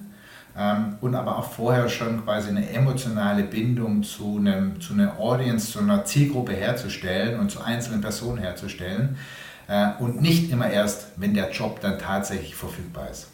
und 1.01 1.15
aber 1.15 1.37
auch 1.37 1.51
vorher 1.51 1.87
schon 1.87 2.23
quasi 2.25 2.49
eine 2.49 2.69
emotionale 2.69 3.43
Bindung 3.43 4.03
zu, 4.03 4.37
einem, 4.37 4.81
zu 4.81 4.93
einer 4.93 5.17
Audience, 5.19 5.71
zu 5.71 5.79
einer 5.79 6.03
Zielgruppe 6.03 6.53
herzustellen 6.53 7.39
und 7.39 7.49
zu 7.49 7.61
einzelnen 7.61 8.01
Personen 8.01 8.39
herzustellen 8.39 9.17
äh, 9.67 9.91
und 9.99 10.21
nicht 10.21 10.51
immer 10.51 10.69
erst, 10.69 11.09
wenn 11.15 11.33
der 11.33 11.51
Job 11.51 11.79
dann 11.81 11.97
tatsächlich 11.97 12.55
verfügbar 12.55 13.09
ist. 13.09 13.27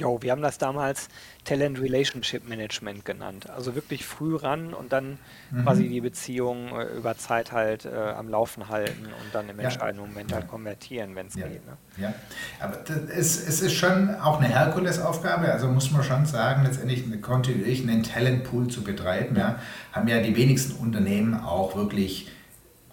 Jo, 0.00 0.22
wir 0.22 0.30
haben 0.30 0.42
das 0.42 0.58
damals 0.58 1.08
Talent 1.44 1.80
Relationship 1.80 2.48
Management 2.48 3.04
genannt. 3.04 3.50
Also 3.50 3.74
wirklich 3.74 4.04
früh 4.06 4.36
ran 4.36 4.72
und 4.72 4.92
dann 4.92 5.18
Mhm. 5.50 5.62
quasi 5.64 5.88
die 5.88 6.00
Beziehung 6.00 6.68
äh, 6.78 6.84
über 6.96 7.16
Zeit 7.16 7.50
halt 7.52 7.84
äh, 7.84 7.88
am 7.94 8.28
Laufen 8.28 8.68
halten 8.68 9.12
und 9.12 9.34
dann 9.34 9.48
im 9.48 9.58
Ja. 9.58 9.64
entscheidenden 9.64 10.06
Moment 10.08 10.30
Ja. 10.30 10.36
halt 10.36 10.46
konvertieren, 10.46 11.16
wenn 11.16 11.26
es 11.26 11.34
Ja. 11.34 11.46
geht. 11.48 11.66
Ne? 11.66 11.76
Ja, 11.96 12.14
aber 12.60 12.76
das 12.76 12.96
ist, 13.16 13.48
es 13.48 13.60
ist 13.60 13.74
schon 13.74 14.14
auch 14.14 14.38
eine 14.40 14.48
Herkulesaufgabe, 14.48 15.50
also 15.52 15.66
muss 15.68 15.90
man 15.90 16.04
schon 16.04 16.26
sagen, 16.26 16.62
letztendlich 16.64 17.04
eine 17.04 17.18
kontinuierlich 17.20 17.82
einen 17.82 18.04
Talentpool 18.04 18.68
zu 18.68 18.84
betreiben, 18.84 19.34
ja, 19.36 19.58
haben 19.92 20.06
ja 20.06 20.20
die 20.20 20.36
wenigsten 20.36 20.74
Unternehmen 20.80 21.34
auch 21.34 21.74
wirklich 21.74 22.30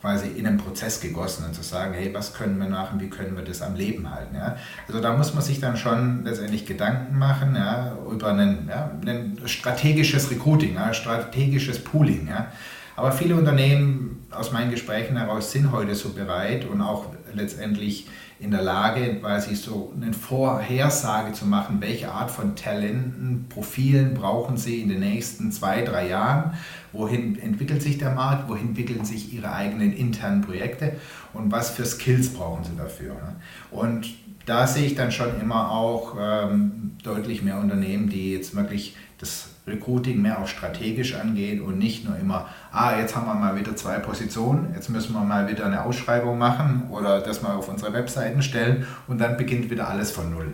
quasi 0.06 0.28
in 0.28 0.46
einen 0.46 0.60
Prozess 0.60 1.02
gegossen 1.02 1.46
und 1.46 1.56
zu 1.56 1.64
sagen, 1.64 1.96
hey, 1.96 2.14
was 2.14 2.36
können 2.36 2.60
wir 2.60 2.68
machen, 2.68 3.00
wie 3.00 3.10
können 3.10 3.36
wir 3.36 3.44
das 3.44 3.64
am 3.64 3.74
Leben 3.74 4.14
halten. 4.14 4.36
Ja? 4.36 4.56
Also 4.88 5.02
da 5.02 5.18
muss 5.18 5.34
man 5.34 5.42
sich 5.42 5.60
dann 5.60 5.78
schon 5.78 6.24
letztendlich 6.24 6.68
Gedanken 6.68 7.18
machen 7.18 7.56
ja, 7.56 7.98
über 8.12 8.28
ein, 8.28 8.70
ja, 8.70 8.92
ein 9.04 9.40
strategisches 9.46 10.30
Recruiting, 10.30 10.76
ja, 10.76 10.94
strategisches 10.94 11.84
Pooling. 11.84 12.28
Ja? 12.28 12.52
Aber 12.96 13.12
viele 13.12 13.36
Unternehmen 13.36 14.28
aus 14.30 14.52
meinen 14.52 14.70
Gesprächen 14.70 15.18
heraus 15.18 15.52
sind 15.52 15.72
heute 15.72 15.96
so 15.96 16.10
bereit 16.10 16.66
und 16.66 16.82
auch 16.82 17.08
letztendlich 17.34 18.08
in 18.40 18.52
der 18.52 18.62
Lage, 18.62 19.16
quasi 19.16 19.56
so 19.56 19.94
eine 19.96 20.12
Vorhersage 20.12 21.32
zu 21.32 21.46
machen, 21.46 21.78
welche 21.80 22.12
Art 22.12 22.30
von 22.30 22.56
Talenten, 22.56 23.46
Profilen 23.50 24.14
brauchen 24.14 24.58
sie 24.58 24.82
in 24.82 24.90
den 24.90 25.00
nächsten 25.00 25.52
zwei, 25.52 25.84
drei 25.84 26.10
Jahren, 26.10 26.54
wohin 26.92 27.40
entwickelt 27.40 27.82
sich 27.82 27.98
der 27.98 28.12
Markt, 28.12 28.50
wohin 28.50 28.70
entwickeln 28.70 29.06
sich 29.06 29.34
ihre 29.34 29.54
eigenen 29.54 29.94
internen 29.94 30.42
Projekte 30.42 30.98
und 31.34 31.52
was 31.52 31.70
für 31.70 31.86
Skills 31.86 32.34
brauchen 32.34 32.64
sie 32.64 32.76
dafür. 32.78 33.14
ne? 33.14 33.36
Und 33.72 34.14
da 34.46 34.68
sehe 34.68 34.86
ich 34.86 34.96
dann 34.96 35.12
schon 35.12 35.40
immer 35.42 35.72
auch 35.72 36.16
ähm, 36.20 36.92
deutlich 37.04 37.42
mehr 37.42 37.58
Unternehmen, 37.58 38.10
die 38.10 38.34
jetzt 38.34 38.56
wirklich 38.56 38.96
das 39.20 39.50
Recruiting 39.68 40.22
mehr 40.22 40.40
auch 40.40 40.48
strategisch 40.48 41.16
angehen 41.16 41.62
und 41.62 41.80
nicht 41.80 42.06
nur 42.06 42.18
immer, 42.18 42.50
ah, 42.72 42.98
jetzt 43.00 43.16
haben 43.16 43.26
wir 43.26 43.34
mal 43.34 43.56
wieder 43.58 43.76
zwei 43.76 44.00
Positionen, 44.00 44.74
jetzt 44.76 44.90
müssen 44.90 45.14
wir 45.14 45.22
mal 45.22 45.50
wieder 45.50 45.66
eine 45.66 45.84
Ausschreibung 45.84 46.38
machen 46.38 46.90
oder 46.92 47.22
das 47.22 47.42
mal 47.42 47.56
auf 47.56 47.70
unsere 47.70 47.94
Webseiten 47.94 48.42
stellen 48.42 48.86
und 49.08 49.20
dann 49.20 49.38
beginnt 49.38 49.70
wieder 49.70 49.90
alles 49.90 50.12
von 50.12 50.32
Null. 50.32 50.54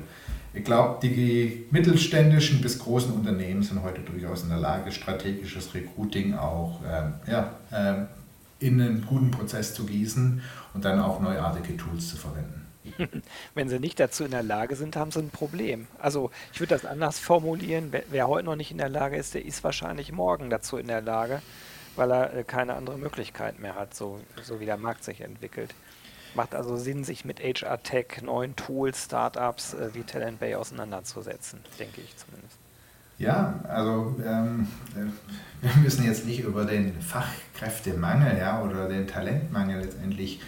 Ich 0.54 0.66
glaube, 0.66 1.00
die 1.02 1.66
mittelständischen 1.72 2.62
bis 2.62 2.78
großen 2.80 3.14
Unternehmen 3.14 3.64
sind 3.64 3.84
heute 3.84 4.02
durchaus 4.02 4.44
in 4.44 4.50
der 4.50 4.58
Lage, 4.58 4.92
strategisches 4.92 5.74
Recruiting 5.74 6.36
auch 6.36 6.82
ähm, 6.90 7.14
ja, 7.26 7.52
ähm, 7.74 8.08
in 8.60 8.82
einen 8.82 9.06
guten 9.06 9.32
Prozess 9.32 9.74
zu 9.74 9.86
gießen 9.86 10.42
und 10.74 10.86
dann 10.86 11.00
auch 11.00 11.22
neuartige 11.22 11.78
Tools 11.78 12.10
zu 12.10 12.18
verwenden. 12.18 12.61
Wenn 13.56 13.70
sie 13.70 13.80
nicht 13.80 14.00
dazu 14.00 14.24
in 14.24 14.32
der 14.32 14.44
Lage 14.44 14.76
sind, 14.76 14.96
haben 14.96 15.12
sie 15.12 15.20
ein 15.20 15.30
Problem. 15.30 15.88
Also 16.00 16.32
ich 16.54 16.60
würde 16.60 16.76
das 16.76 16.86
anders 16.86 17.20
formulieren. 17.20 17.94
Wer, 18.10 18.28
heute 18.28 18.46
noch 18.46 18.56
nicht 18.56 18.72
in 18.72 18.78
der 18.78 18.90
Lage 18.90 19.18
ist, 19.18 19.34
der 19.34 19.46
ist 19.46 19.64
wahrscheinlich 19.64 20.12
morgen 20.12 20.50
dazu 20.50 20.78
in 20.78 20.88
der 20.88 21.02
Lage, 21.02 21.42
weil 21.96 22.12
er 22.12 22.34
äh, 22.34 22.44
keine 22.44 22.76
andere 22.76 22.98
Möglichkeit 22.98 23.60
mehr 23.60 23.76
hat, 23.76 23.94
so, 23.94 24.20
so 24.44 24.60
wie 24.60 24.66
der 24.66 24.78
Markt 24.78 25.04
sich 25.04 25.22
entwickelt. 25.22 25.74
Macht 26.34 26.56
also 26.56 26.78
Sinn, 26.78 27.04
sich 27.04 27.26
mit 27.26 27.42
HR-Tech, 27.42 28.22
neuen 28.22 28.56
Tools, 28.56 29.06
Startups 29.06 29.74
äh, 29.74 29.94
wie 29.94 30.04
Talent 30.04 30.40
Bay 30.40 30.56
auseinanderzusetzen, 30.56 31.60
denke 31.78 32.02
ich 32.02 32.16
zumindest. 32.16 32.58
Ja, 33.18 33.60
also 33.68 34.16
ähm, 34.26 34.68
äh, 34.96 35.64
wir 35.64 35.84
müssen 35.84 36.06
jetzt 36.06 36.26
nicht 36.26 36.40
über 36.40 36.66
den 36.66 37.00
Fachkräftemangel 37.02 38.38
ja, 38.40 38.64
oder 38.64 38.88
den 38.88 39.06
Talentmangel 39.06 39.82
letztendlich 39.82 40.42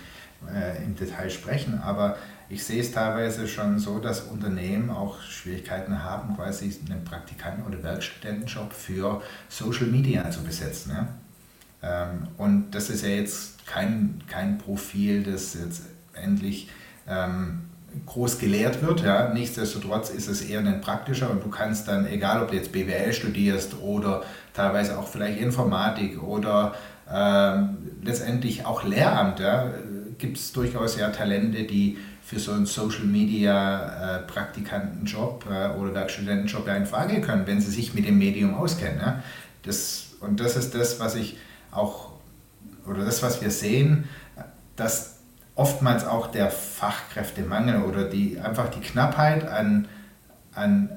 äh, 0.52 0.84
im 0.84 0.96
Detail 0.96 1.30
sprechen, 1.30 1.80
aber 1.80 2.18
ich 2.50 2.64
sehe 2.64 2.82
es 2.82 2.92
teilweise 2.92 3.48
schon 3.48 3.80
so, 3.80 4.00
dass 4.00 4.22
Unternehmen 4.22 4.90
auch 4.90 5.22
Schwierigkeiten 5.22 6.04
haben, 6.04 6.36
quasi 6.36 6.74
einen 6.90 7.04
Praktikanten- 7.04 7.66
oder 7.66 7.82
Werkstudentenjob 7.82 8.74
für 8.74 9.22
Social 9.50 9.88
Media 9.88 10.30
zu 10.30 10.44
besetzen. 10.44 11.08
Ähm, 11.82 12.28
und 12.38 12.72
das 12.72 12.90
ist 12.90 13.04
ja 13.04 13.10
jetzt 13.10 13.66
kein, 13.66 14.22
kein 14.28 14.58
Profil, 14.58 15.24
das 15.24 15.54
jetzt 15.54 15.84
endlich 16.14 16.70
ähm, 17.08 17.64
groß 18.06 18.40
gelehrt 18.40 18.82
wird. 18.82 19.02
Ja. 19.02 19.30
Nichtsdestotrotz 19.34 20.10
ist 20.10 20.28
es 20.28 20.42
eher 20.42 20.60
ein 20.60 20.82
praktischer 20.82 21.30
und 21.30 21.44
du 21.44 21.50
kannst 21.50 21.88
dann, 21.88 22.06
egal 22.08 22.42
ob 22.42 22.50
du 22.50 22.56
jetzt 22.56 22.72
BWL 22.72 23.14
studierst 23.14 23.80
oder 23.82 24.24
teilweise 24.54 24.98
auch 24.98 25.08
vielleicht 25.08 25.40
Informatik 25.40 26.22
oder 26.22 26.74
ähm, 27.12 27.78
letztendlich 28.02 28.66
auch 28.66 28.84
Lehramt, 28.84 29.40
ja, 29.40 29.72
gibt 30.18 30.38
es 30.38 30.54
durchaus 30.54 30.98
ja 30.98 31.10
Talente, 31.10 31.64
die 31.64 31.98
für 32.34 32.40
so 32.40 32.52
einen 32.52 32.66
Social 32.66 33.06
Media 33.06 34.18
äh, 34.18 34.20
Praktikantenjob 34.24 35.46
äh, 35.50 35.70
oder 35.78 35.94
Werkstudentenjob 35.94 36.68
ja 36.68 36.76
in 36.76 36.86
Frage 36.86 37.22
können, 37.22 37.46
wenn 37.46 37.62
sie 37.62 37.72
sich 37.72 37.94
mit 37.94 38.08
dem 38.08 38.18
Medium 38.18 38.56
auskennen. 38.56 39.00
Ja. 39.00 39.24
Das, 39.62 40.16
und 40.20 40.40
das 40.40 40.56
ist 40.56 40.74
das, 40.74 41.00
was 41.00 41.16
ich 41.16 41.38
auch, 41.72 42.10
oder 42.88 43.06
das, 43.06 43.22
was 43.22 43.42
wir 43.42 43.52
sehen, 43.52 44.10
dass 44.76 45.18
oftmals 45.56 46.06
auch 46.06 46.28
der 46.28 46.50
Fachkräftemangel 46.50 47.84
oder 47.84 48.06
die, 48.06 48.40
einfach 48.40 48.70
die 48.70 48.80
Knappheit 48.80 49.48
an, 49.48 49.88
an 50.56 50.90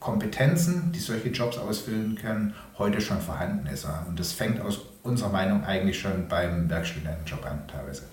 Kompetenzen, 0.00 0.92
die 0.92 1.00
solche 1.00 1.28
Jobs 1.28 1.58
ausfüllen 1.58 2.16
können, 2.16 2.54
heute 2.78 3.00
schon 3.00 3.20
vorhanden 3.20 3.66
ist. 3.66 3.86
Und 4.08 4.18
das 4.18 4.32
fängt 4.32 4.60
aus 4.60 4.80
unserer 5.02 5.30
Meinung 5.30 5.64
eigentlich 5.64 5.98
schon 5.98 6.28
beim 6.28 6.70
Werkstudentenjob 6.70 7.44
an, 7.44 7.62
teilweise. 7.68 8.04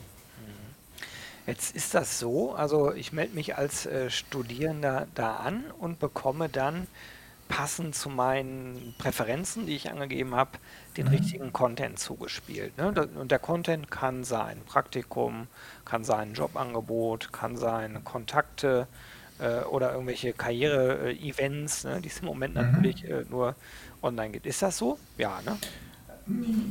Jetzt 1.48 1.76
ist 1.76 1.94
das 1.94 2.20
so, 2.20 2.54
also 2.54 2.94
ich 2.94 3.14
melde 3.14 3.36
mich 3.36 3.56
als 3.56 3.86
äh, 3.86 4.10
Studierender 4.10 5.08
da 5.14 5.36
an 5.36 5.66
und 5.80 6.00
bekomme 6.00 6.50
dann 6.50 6.88
passend 7.48 7.94
zu 7.94 8.10
meinen 8.10 8.96
Präferenzen, 8.98 9.68
die 9.68 9.76
ich 9.76 9.92
angegeben 9.92 10.36
habe, 10.36 10.52
den 10.98 11.06
mhm. 11.06 11.12
richtigen 11.12 11.54
Content 11.54 12.00
zugespielt. 12.00 12.76
Ne? 12.78 12.88
Und 13.16 13.32
der 13.32 13.40
Content 13.40 13.92
kann 13.92 14.24
sein 14.24 14.62
Praktikum, 14.66 15.48
kann 15.86 16.04
sein 16.04 16.34
Jobangebot, 16.34 17.32
kann 17.32 17.56
sein 17.56 18.04
Kontakte 18.04 18.88
äh, 19.40 19.60
oder 19.66 19.92
irgendwelche 19.92 20.34
Karriere-Events, 20.34 21.84
ne? 21.84 22.02
die 22.02 22.10
es 22.10 22.20
im 22.20 22.26
Moment 22.26 22.56
mhm. 22.56 22.62
natürlich 22.62 23.04
äh, 23.04 23.26
nur 23.30 23.56
online 24.02 24.32
gibt. 24.32 24.48
Ist 24.48 24.64
das 24.64 24.78
so? 24.78 24.98
Ja, 25.18 25.42
ne? 25.46 25.58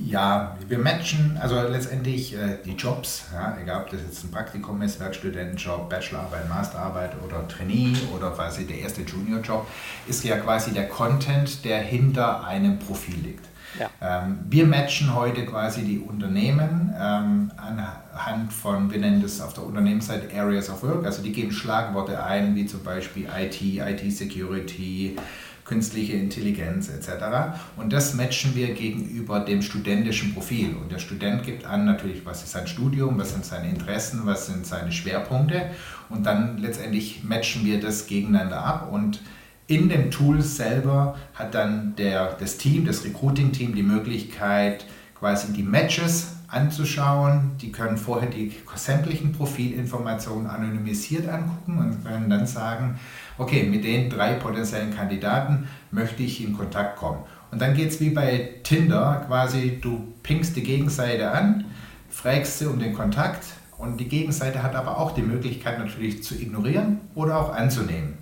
Ja, 0.04 0.56
wir 0.66 0.78
matchen 0.78 1.38
also 1.40 1.60
letztendlich 1.62 2.34
äh, 2.34 2.58
die 2.64 2.72
Jobs, 2.72 3.26
ja, 3.32 3.56
egal 3.62 3.82
ob 3.82 3.90
das 3.90 4.00
jetzt 4.00 4.24
ein 4.24 4.32
Praktikum 4.32 4.82
ist, 4.82 4.98
Werkstudentenjob, 4.98 5.88
Bachelorarbeit, 5.88 6.48
Masterarbeit 6.48 7.12
oder 7.24 7.46
Trainee 7.46 7.94
oder 8.16 8.30
quasi 8.30 8.66
der 8.66 8.78
erste 8.78 9.02
Juniorjob, 9.02 9.66
ist 10.08 10.24
ja 10.24 10.38
quasi 10.38 10.72
der 10.72 10.88
Content, 10.88 11.64
der 11.64 11.78
hinter 11.78 12.44
einem 12.44 12.80
Profil 12.80 13.16
liegt. 13.22 13.46
Ja. 13.78 13.90
Ähm, 14.00 14.40
wir 14.48 14.66
matchen 14.66 15.14
heute 15.14 15.46
quasi 15.46 15.82
die 15.82 15.98
Unternehmen 15.98 16.94
ähm, 16.98 17.50
anhand 17.56 18.52
von, 18.52 18.90
wir 18.90 18.98
nennen 18.98 19.22
das 19.22 19.40
auf 19.40 19.54
der 19.54 19.64
Unternehmensseite 19.64 20.28
Areas 20.36 20.68
of 20.68 20.82
Work, 20.82 21.06
also 21.06 21.22
die 21.22 21.32
geben 21.32 21.52
Schlagworte 21.52 22.22
ein, 22.22 22.54
wie 22.56 22.66
zum 22.66 22.82
Beispiel 22.82 23.28
IT, 23.36 23.60
IT-Security, 23.62 25.16
künstliche 25.64 26.12
Intelligenz 26.12 26.88
etc. 26.88 27.58
Und 27.76 27.92
das 27.92 28.14
matchen 28.14 28.54
wir 28.54 28.74
gegenüber 28.74 29.40
dem 29.40 29.62
studentischen 29.62 30.34
Profil. 30.34 30.74
Und 30.76 30.92
der 30.92 30.98
Student 30.98 31.42
gibt 31.42 31.64
an 31.64 31.86
natürlich, 31.86 32.24
was 32.26 32.42
ist 32.42 32.52
sein 32.52 32.66
Studium, 32.66 33.18
was 33.18 33.32
sind 33.32 33.44
seine 33.44 33.70
Interessen, 33.70 34.22
was 34.24 34.46
sind 34.46 34.66
seine 34.66 34.92
Schwerpunkte. 34.92 35.70
Und 36.10 36.26
dann 36.26 36.58
letztendlich 36.58 37.24
matchen 37.24 37.64
wir 37.64 37.80
das 37.80 38.06
gegeneinander 38.06 38.62
ab. 38.62 38.92
Und 38.92 39.20
in 39.66 39.88
dem 39.88 40.10
Tool 40.10 40.42
selber 40.42 41.16
hat 41.32 41.54
dann 41.54 41.96
der, 41.96 42.34
das 42.34 42.58
Team, 42.58 42.84
das 42.84 43.04
Recruiting-Team 43.04 43.74
die 43.74 43.82
Möglichkeit, 43.82 44.84
quasi 45.18 45.52
die 45.54 45.62
Matches 45.62 46.34
anzuschauen. 46.48 47.52
Die 47.62 47.72
können 47.72 47.96
vorher 47.96 48.28
die 48.28 48.52
sämtlichen 48.74 49.32
Profilinformationen 49.32 50.46
anonymisiert 50.46 51.28
angucken 51.28 51.78
und 51.78 52.04
können 52.04 52.28
dann 52.28 52.46
sagen, 52.46 52.98
okay, 53.38 53.64
mit 53.64 53.84
den 53.84 54.10
drei 54.10 54.34
potenziellen 54.34 54.94
Kandidaten 54.94 55.68
möchte 55.90 56.22
ich 56.22 56.42
in 56.44 56.56
Kontakt 56.56 56.96
kommen. 56.96 57.20
Und 57.50 57.60
dann 57.60 57.74
geht 57.74 57.90
es 57.90 58.00
wie 58.00 58.10
bei 58.10 58.50
Tinder, 58.62 59.24
quasi 59.26 59.78
du 59.80 60.12
pingst 60.22 60.56
die 60.56 60.62
Gegenseite 60.62 61.30
an, 61.30 61.64
fragst 62.10 62.58
sie 62.58 62.66
um 62.66 62.78
den 62.78 62.94
Kontakt 62.94 63.44
und 63.78 63.98
die 63.98 64.08
Gegenseite 64.08 64.62
hat 64.62 64.74
aber 64.74 64.98
auch 64.98 65.12
die 65.12 65.22
Möglichkeit 65.22 65.78
natürlich 65.78 66.22
zu 66.22 66.34
ignorieren 66.34 67.00
oder 67.14 67.38
auch 67.38 67.54
anzunehmen. 67.54 68.18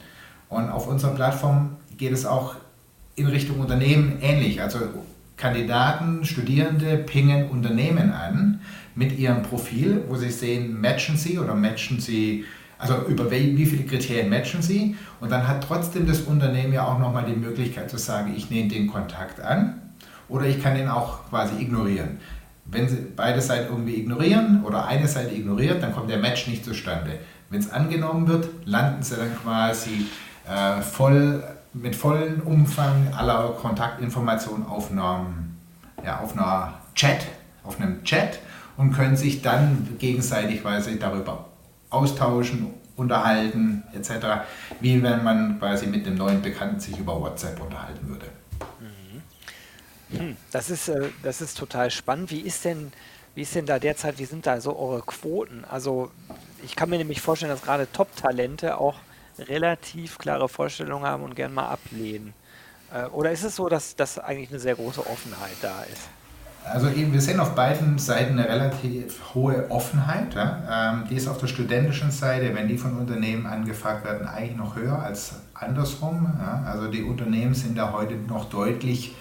Und 0.49 0.71
auf 0.71 0.87
unserer 0.87 1.15
Plattform 1.15 1.77
geht 1.97 2.13
es 2.13 2.27
auch 2.27 2.57
in 3.15 3.27
Richtung 3.27 3.61
Unternehmen 3.61 4.19
ähnlich. 4.21 4.61
Also 4.61 4.79
Kandidaten, 5.37 6.25
Studierende 6.25 6.99
pingen 6.99 7.49
Unternehmen 7.49 8.13
an 8.13 8.61
mit 8.95 9.19
ihrem 9.19 9.43
Profil, 9.43 10.05
wo 10.09 10.17
sie 10.17 10.31
sehen, 10.31 10.81
matchen 10.81 11.17
sie 11.17 11.39
oder 11.39 11.55
matchen 11.55 12.01
sie 12.01 12.45
also 12.83 13.07
über 13.07 13.31
wie 13.31 13.65
viele 13.65 13.85
Kriterien 13.85 14.29
matchen 14.29 14.61
Sie? 14.61 14.97
Und 15.21 15.31
dann 15.31 15.47
hat 15.47 15.63
trotzdem 15.63 16.05
das 16.05 16.23
Unternehmen 16.23 16.73
ja 16.73 16.85
auch 16.85 16.99
nochmal 16.99 17.25
die 17.25 17.37
Möglichkeit 17.37 17.89
zu 17.89 17.97
sagen, 17.97 18.35
ich 18.37 18.51
nehme 18.51 18.69
den 18.69 18.89
Kontakt 18.89 19.41
an 19.41 19.81
oder 20.29 20.47
ich 20.47 20.61
kann 20.61 20.75
den 20.75 20.89
auch 20.89 21.29
quasi 21.31 21.63
ignorieren. 21.63 22.19
Wenn 22.65 22.89
Sie 22.89 23.07
beide 23.15 23.41
Seiten 23.41 23.73
irgendwie 23.73 24.01
ignorieren 24.01 24.65
oder 24.65 24.87
eine 24.87 25.07
Seite 25.07 25.33
ignoriert, 25.33 25.81
dann 25.81 25.93
kommt 25.93 26.11
der 26.11 26.19
Match 26.19 26.49
nicht 26.49 26.65
zustande. 26.65 27.21
Wenn 27.51 27.61
es 27.61 27.71
angenommen 27.71 28.27
wird, 28.27 28.49
landen 28.65 29.05
Sie 29.05 29.15
dann 29.15 29.37
quasi 29.41 30.07
äh, 30.49 30.83
voll, 30.83 31.45
mit 31.75 31.95
vollem 31.95 32.41
Umfang 32.41 33.15
aller 33.17 33.51
Kontaktinformationen 33.61 34.67
auf, 34.67 34.91
einem, 34.91 35.57
ja, 36.05 36.19
auf 36.19 36.37
einer 36.37 36.75
Chat, 36.97 37.29
auf 37.63 37.81
einem 37.81 38.03
Chat 38.03 38.41
und 38.77 38.93
können 38.93 39.17
sich 39.17 39.41
dann 39.41 39.87
gegenseitig 40.01 40.63
quasi 40.63 40.99
darüber 40.99 41.52
austauschen, 41.93 42.75
unterhalten 42.97 43.85
etc., 43.95 44.45
wie 44.81 45.03
wenn 45.03 45.23
man 45.25 45.59
quasi 45.59 45.87
mit 45.87 46.07
dem 46.07 46.17
neuen 46.17 46.43
Bekannten 46.43 46.81
sich 46.81 46.99
über 46.99 47.21
WhatsApp 47.21 47.61
unterhalten 47.61 48.09
würde. 48.09 48.27
Mhm. 48.81 50.19
Hm, 50.19 50.37
das 50.51 50.71
ist, 50.71 50.89
äh, 50.89 51.09
das 51.23 51.41
ist 51.41 51.57
total 51.57 51.91
spannend. 51.91 52.31
Wie 52.31 52.41
ist 52.41 52.65
denn, 52.65 52.93
wie 53.35 53.43
ist 53.43 53.55
denn 53.55 53.67
da 53.67 53.79
derzeit, 53.79 54.19
wie 54.19 54.25
sind 54.25 54.47
da 54.47 54.61
so 54.61 54.79
eure 54.79 55.03
Quoten? 55.03 55.65
Also 55.65 56.11
ich 56.65 56.77
kann 56.77 56.91
mir 56.91 56.99
nämlich 56.99 57.21
vorstellen, 57.21 57.51
dass 57.51 57.63
gerade 57.63 57.91
Top-Talente 57.91 58.79
auch 58.79 58.97
relativ 59.39 60.19
klare 60.19 60.49
Vorstellungen 60.49 61.07
haben 61.07 61.23
und 61.23 61.35
gern 61.35 61.55
mal 61.55 61.69
ablehnen. 61.69 62.35
Äh, 62.93 63.07
oder 63.07 63.33
ist 63.33 63.45
es 63.45 63.57
so, 63.57 63.69
dass, 63.69 63.97
dass 63.97 64.19
eigentlich 64.19 64.51
eine 64.51 64.59
sehr 64.59 64.75
große 64.75 65.01
Offenheit 65.07 65.57
da 65.63 65.83
ist? 65.85 66.09
Also 66.65 66.89
eben, 66.89 67.13
wir 67.13 67.21
sehen 67.21 67.41
auf 67.41 67.55
beiden 67.55 67.99
Seiten 67.99 68.39
eine 68.39 68.49
relativ 68.49 69.35
hohe 69.35 69.71
Offenheit. 69.71 70.35
Ja? 70.35 70.93
Ähm, 70.93 71.05
die 71.11 71.17
ist 71.17 71.29
auf 71.29 71.39
der 71.39 71.49
studentischen 71.49 72.11
Seite, 72.11 72.55
wenn 72.55 72.69
die 72.69 72.79
von 72.79 72.97
Unternehmen 72.97 73.47
angefragt 73.47 74.05
werden, 74.05 74.27
eigentlich 74.27 74.57
noch 74.57 74.77
höher 74.77 74.99
als 74.99 75.35
andersrum. 75.55 76.33
Ja? 76.39 76.63
Also 76.71 76.89
die 76.89 77.03
Unternehmen 77.03 77.55
sind 77.55 77.77
da 77.77 77.93
heute 77.93 78.15
noch 78.15 78.49
deutlich 78.49 79.15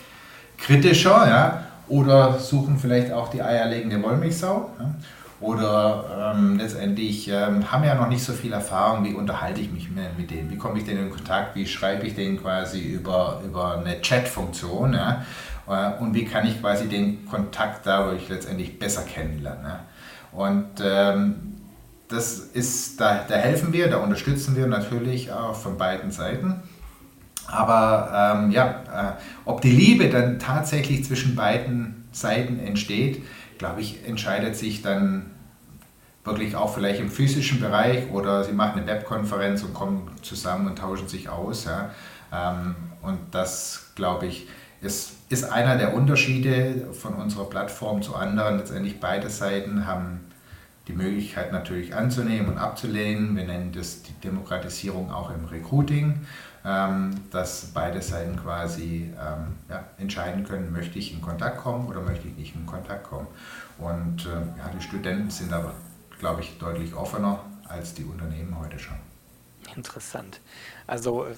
kritischer 0.58 1.28
ja? 1.28 1.64
oder 1.88 2.38
suchen 2.38 2.78
vielleicht 2.78 3.12
auch 3.12 3.30
die 3.30 3.42
eierlegende 3.42 4.02
Wollmilchsau. 4.02 4.70
Ja? 4.80 4.96
Oder 5.42 6.34
ähm, 6.36 6.60
letztendlich 6.60 7.28
ähm, 7.28 7.72
haben 7.72 7.84
ja 7.84 7.96
noch 7.96 8.08
nicht 8.08 8.24
so 8.24 8.32
viel 8.32 8.54
Erfahrung, 8.54 9.04
wie 9.04 9.16
unterhalte 9.16 9.60
ich 9.60 9.72
mich 9.72 9.90
mit 10.16 10.30
denen, 10.30 10.52
wie 10.52 10.58
komme 10.58 10.78
ich 10.78 10.86
denen 10.86 11.08
in 11.08 11.10
Kontakt, 11.10 11.56
wie 11.56 11.66
schreibe 11.66 12.06
ich 12.06 12.14
denen 12.14 12.40
quasi 12.40 12.80
über, 12.80 13.42
über 13.44 13.80
eine 13.80 14.00
Chat-Funktion. 14.02 14.94
Ja? 14.94 15.26
Äh, 15.68 16.02
und 16.02 16.14
wie 16.14 16.26
kann 16.26 16.46
ich 16.46 16.60
quasi 16.60 16.88
den 16.88 17.26
Kontakt 17.26 17.86
dadurch 17.86 18.30
letztendlich 18.30 18.80
besser 18.80 19.04
kennenlernen. 19.04 19.64
Ne? 19.64 19.80
Und 20.32 20.70
ähm, 20.84 21.58
das 22.08 22.40
ist, 22.40 23.00
da, 23.00 23.26
da 23.28 23.36
helfen 23.36 23.74
wir, 23.74 23.90
da 23.90 23.98
unterstützen 23.98 24.56
wir 24.56 24.68
natürlich 24.68 25.32
auch 25.32 25.56
von 25.56 25.78
beiden 25.78 26.12
Seiten. 26.12 26.62
Aber 27.48 28.36
ähm, 28.36 28.52
ja, 28.52 28.68
äh, 28.94 29.22
ob 29.46 29.62
die 29.62 29.72
Liebe 29.72 30.10
dann 30.10 30.40
tatsächlich 30.40 31.04
zwischen 31.06 31.36
beiden 31.36 32.06
Seiten 32.12 32.60
entsteht, 32.60 33.24
glaube 33.58 33.82
ich, 33.82 34.08
entscheidet 34.08 34.56
sich 34.56 34.82
dann 34.82 35.32
wirklich 36.24 36.56
auch 36.56 36.74
vielleicht 36.74 37.00
im 37.00 37.10
physischen 37.10 37.60
Bereich 37.60 38.10
oder 38.12 38.44
sie 38.44 38.54
machen 38.54 38.82
eine 38.82 38.88
Webkonferenz 38.88 39.64
und 39.64 39.74
kommen 39.74 40.12
zusammen 40.22 40.68
und 40.68 40.78
tauschen 40.78 41.08
sich 41.08 41.30
aus. 41.30 41.66
Ja. 41.66 41.92
Ähm, 42.32 42.76
und 43.02 43.20
das, 43.32 43.92
glaube 43.96 44.28
ich, 44.28 44.48
ist, 44.82 45.14
ist 45.30 45.44
einer 45.44 45.78
der 45.78 45.94
Unterschiede 45.94 46.88
von 46.94 47.14
unserer 47.14 47.46
Plattform 47.46 48.02
zu 48.02 48.16
anderen. 48.16 48.58
Letztendlich 48.58 49.00
beide 49.00 49.30
Seiten 49.30 49.86
haben 49.86 50.22
die 50.88 50.94
Möglichkeit 50.94 51.52
natürlich 51.52 51.94
anzunehmen 51.96 52.50
und 52.50 52.58
abzulehnen. 52.58 53.36
Wir 53.36 53.44
nennen 53.44 53.72
das 53.72 54.02
die 54.02 54.14
Demokratisierung 54.24 55.12
auch 55.12 55.30
im 55.30 55.46
Recruiting, 55.46 56.22
ähm, 56.66 57.12
dass 57.30 57.72
beide 57.74 58.02
Seiten 58.02 58.36
quasi 58.36 59.12
ähm, 59.14 59.56
ja, 59.70 59.86
entscheiden 60.00 60.44
können, 60.44 60.72
möchte 60.72 60.98
ich 60.98 61.14
in 61.14 61.22
Kontakt 61.22 61.60
kommen 61.60 61.88
oder 61.88 62.02
möchte 62.02 62.28
ich 62.28 62.36
nicht 62.36 62.56
in 62.56 62.66
Kontakt 62.66 63.04
kommen. 63.04 63.28
Und 63.78 64.26
äh, 64.26 64.30
ja, 64.30 64.72
die 64.76 64.82
Studenten 64.82 65.30
sind 65.30 65.54
aber, 65.54 65.74
glaube 66.20 66.42
ich, 66.42 66.58
deutlich 66.58 66.96
offener 66.96 67.40
als 67.68 67.94
die 67.94 68.04
Unternehmen 68.04 68.58
heute 68.60 68.80
schon. 68.80 69.11
Interessant. 69.76 70.40
Also 70.88 71.26
äh, 71.26 71.36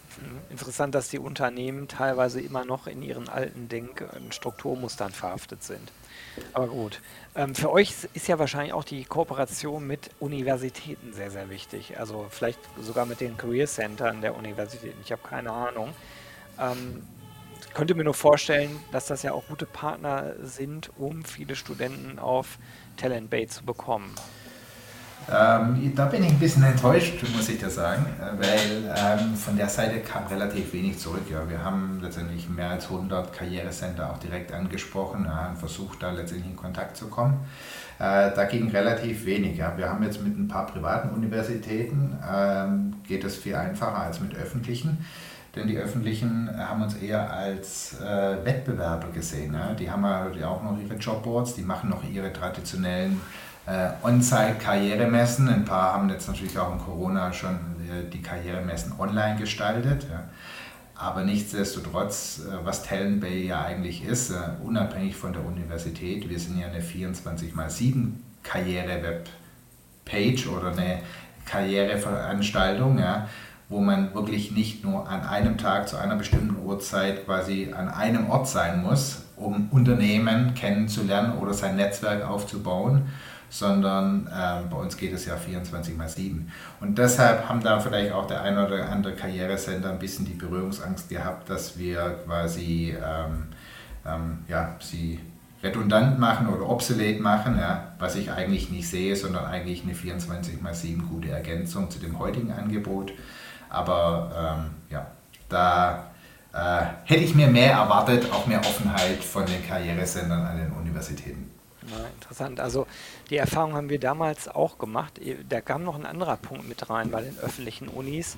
interessant, 0.49 0.95
dass 0.95 1.09
die 1.09 1.19
Unternehmen 1.19 1.87
teilweise 1.87 2.41
immer 2.41 2.65
noch 2.65 2.87
in 2.87 3.03
ihren 3.03 3.29
alten 3.29 3.69
Denk- 3.69 4.03
und 4.15 4.33
Strukturmustern 4.33 5.11
verhaftet 5.11 5.63
sind. 5.63 5.91
Aber 6.53 6.67
gut. 6.67 7.01
Ähm, 7.35 7.53
für 7.53 7.71
euch 7.71 7.93
ist 8.13 8.27
ja 8.27 8.39
wahrscheinlich 8.39 8.73
auch 8.73 8.83
die 8.83 9.05
Kooperation 9.05 9.85
mit 9.85 10.09
Universitäten 10.19 11.13
sehr, 11.13 11.31
sehr 11.31 11.49
wichtig. 11.49 11.99
Also 11.99 12.27
vielleicht 12.29 12.59
sogar 12.81 13.05
mit 13.05 13.21
den 13.21 13.37
Career 13.37 13.67
Centern 13.67 14.21
der 14.21 14.35
Universitäten. 14.35 14.99
Ich 15.03 15.11
habe 15.11 15.21
keine 15.27 15.51
Ahnung. 15.51 15.93
Ähm, 16.59 17.03
könnte 17.73 17.95
mir 17.95 18.03
nur 18.03 18.13
vorstellen, 18.13 18.79
dass 18.91 19.07
das 19.07 19.23
ja 19.23 19.33
auch 19.33 19.47
gute 19.47 19.65
Partner 19.65 20.35
sind, 20.43 20.91
um 20.97 21.25
viele 21.25 21.55
Studenten 21.55 22.19
auf 22.19 22.59
Talent 22.97 23.29
Bay 23.31 23.47
zu 23.47 23.63
bekommen. 23.63 24.13
Ähm, 25.31 25.93
da 25.95 26.05
bin 26.05 26.23
ich 26.23 26.31
ein 26.31 26.39
bisschen 26.39 26.63
enttäuscht, 26.63 27.23
muss 27.35 27.47
ich 27.47 27.59
das 27.59 27.75
sagen, 27.75 28.05
äh, 28.19 28.37
weil 28.37 28.93
ähm, 28.95 29.35
von 29.35 29.55
der 29.55 29.69
Seite 29.69 29.99
kam 30.01 30.27
relativ 30.27 30.73
wenig 30.73 30.99
zurück. 30.99 31.23
Ja. 31.31 31.49
Wir 31.49 31.63
haben 31.63 31.99
letztendlich 32.01 32.49
mehr 32.49 32.71
als 32.71 32.85
100 32.85 33.31
Karrierecenter 33.31 34.11
auch 34.11 34.17
direkt 34.17 34.51
angesprochen 34.51 35.25
und 35.25 35.57
versucht, 35.57 36.03
da 36.03 36.11
letztendlich 36.11 36.51
in 36.51 36.57
Kontakt 36.57 36.97
zu 36.97 37.07
kommen. 37.07 37.39
Äh, 37.99 38.31
da 38.35 38.45
ging 38.45 38.69
relativ 38.69 39.25
wenig. 39.25 39.57
Ja. 39.57 39.77
Wir 39.77 39.89
haben 39.89 40.03
jetzt 40.03 40.21
mit 40.21 40.37
ein 40.37 40.47
paar 40.47 40.65
privaten 40.65 41.09
Universitäten, 41.09 42.17
ähm, 42.29 42.95
geht 43.07 43.23
es 43.23 43.37
viel 43.37 43.55
einfacher 43.55 43.99
als 43.99 44.19
mit 44.19 44.35
öffentlichen. 44.35 45.05
Denn 45.55 45.67
die 45.67 45.77
öffentlichen 45.77 46.49
haben 46.57 46.81
uns 46.81 46.95
eher 46.95 47.31
als 47.31 48.01
äh, 48.01 48.43
Wettbewerber 48.43 49.09
gesehen. 49.13 49.53
Ja. 49.53 49.73
Die 49.73 49.89
haben 49.89 50.03
ja 50.03 50.47
auch 50.47 50.63
noch 50.63 50.77
ihre 50.79 50.95
Jobboards, 50.95 51.53
die 51.55 51.61
machen 51.61 51.91
noch 51.91 52.03
ihre 52.03 52.33
traditionellen 52.33 53.21
äh, 53.65 53.89
On-Site-Karrieremessen. 54.03 55.49
Ein 55.49 55.65
paar 55.65 55.93
haben 55.93 56.09
jetzt 56.09 56.27
natürlich 56.27 56.57
auch 56.57 56.73
in 56.73 56.79
Corona 56.79 57.31
schon 57.31 57.55
äh, 57.89 58.09
die 58.11 58.21
Karrieremessen 58.21 58.93
online 58.99 59.39
gestaltet. 59.39 60.05
Ja. 60.11 60.25
Aber 60.95 61.23
nichtsdestotrotz, 61.23 62.41
äh, 62.47 62.65
was 62.65 62.83
Talent 62.83 63.21
Bay 63.21 63.47
ja 63.47 63.63
eigentlich 63.63 64.05
ist, 64.05 64.31
äh, 64.31 64.35
unabhängig 64.63 65.15
von 65.15 65.33
der 65.33 65.45
Universität, 65.45 66.29
wir 66.29 66.39
sind 66.39 66.59
ja 66.59 66.67
eine 66.67 66.81
24x7 66.81 68.11
Karriere-Web-Page 68.43 70.47
oder 70.47 70.71
eine 70.71 70.99
Karriereveranstaltung, 71.45 72.99
ja, 72.99 73.27
wo 73.69 73.79
man 73.79 74.13
wirklich 74.13 74.51
nicht 74.51 74.83
nur 74.83 75.09
an 75.09 75.21
einem 75.21 75.57
Tag 75.57 75.89
zu 75.89 75.97
einer 75.97 76.15
bestimmten 76.15 76.63
Uhrzeit 76.63 77.25
quasi 77.25 77.73
an 77.75 77.89
einem 77.89 78.29
Ort 78.29 78.47
sein 78.47 78.81
muss, 78.81 79.23
um 79.35 79.69
Unternehmen 79.71 80.53
kennenzulernen 80.53 81.37
oder 81.39 81.53
sein 81.53 81.75
Netzwerk 81.75 82.25
aufzubauen, 82.25 83.07
sondern 83.53 84.25
äh, 84.25 84.67
bei 84.67 84.77
uns 84.77 84.97
geht 84.97 85.13
es 85.13 85.25
ja 85.25 85.37
24 85.37 85.95
mal 85.95 86.09
7. 86.09 86.51
Und 86.81 86.97
deshalb 86.97 87.47
haben 87.47 87.61
da 87.61 87.79
vielleicht 87.79 88.11
auch 88.11 88.25
der 88.25 88.41
ein 88.41 88.57
oder 88.57 88.89
andere 88.89 89.13
Karrieresender 89.13 89.91
ein 89.91 89.99
bisschen 89.99 90.25
die 90.25 90.33
Berührungsangst 90.33 91.07
gehabt, 91.07 91.51
dass 91.51 91.77
wir 91.77 92.17
quasi 92.25 92.97
ähm, 92.97 93.49
ähm, 94.07 94.39
ja, 94.47 94.75
sie 94.79 95.19
redundant 95.61 96.17
machen 96.17 96.47
oder 96.47 96.67
obsolet 96.67 97.21
machen, 97.21 97.59
ja, 97.59 97.93
was 97.99 98.15
ich 98.15 98.31
eigentlich 98.31 98.71
nicht 98.71 98.89
sehe, 98.89 99.15
sondern 99.15 99.45
eigentlich 99.45 99.83
eine 99.83 99.93
24 99.93 100.59
mal 100.59 100.73
7 100.73 101.07
gute 101.07 101.29
Ergänzung 101.29 101.91
zu 101.91 101.99
dem 101.99 102.17
heutigen 102.17 102.51
Angebot. 102.51 103.13
Aber 103.69 104.57
ähm, 104.65 104.71
ja, 104.89 105.05
da 105.47 106.07
äh, 106.53 106.85
hätte 107.05 107.23
ich 107.23 107.35
mir 107.35 107.47
mehr 107.47 107.73
erwartet, 107.73 108.31
auch 108.31 108.47
mehr 108.47 108.61
Offenheit 108.61 109.23
von 109.23 109.45
den 109.45 109.63
Karrieresendern 109.63 110.41
an 110.41 110.57
den 110.57 110.71
Universitäten. 110.71 111.51
Ja, 111.89 112.05
interessant. 112.19 112.59
Also 112.59 112.87
die 113.33 113.37
Erfahrung 113.37 113.73
haben 113.73 113.89
wir 113.89 113.99
damals 113.99 114.47
auch 114.47 114.77
gemacht. 114.77 115.19
Da 115.49 115.59
kam 115.59 115.83
noch 115.83 115.95
ein 115.95 116.05
anderer 116.05 116.37
Punkt 116.37 116.69
mit 116.69 116.87
rein 116.91 117.09
bei 117.09 117.23
den 117.23 117.35
öffentlichen 117.39 117.87
Unis. 117.87 118.37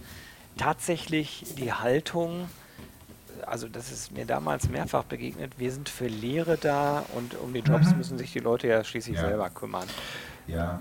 Tatsächlich 0.58 1.44
die 1.58 1.74
Haltung, 1.74 2.48
also 3.46 3.68
das 3.68 3.92
ist 3.92 4.14
mir 4.14 4.26
damals 4.26 4.70
mehrfach 4.70 5.04
begegnet, 5.04 5.52
wir 5.58 5.74
sind 5.74 5.90
für 5.90 6.08
Lehre 6.08 6.58
da 6.58 7.04
und 7.14 7.36
um 7.38 7.54
die 7.54 7.60
Jobs 7.60 7.92
mhm. 7.92 7.98
müssen 7.98 8.18
sich 8.18 8.32
die 8.32 8.40
Leute 8.40 8.70
ja 8.70 8.86
schließlich 8.86 9.18
ja. 9.18 9.28
selber 9.28 9.50
kümmern. 9.50 9.86
Ja, 10.48 10.80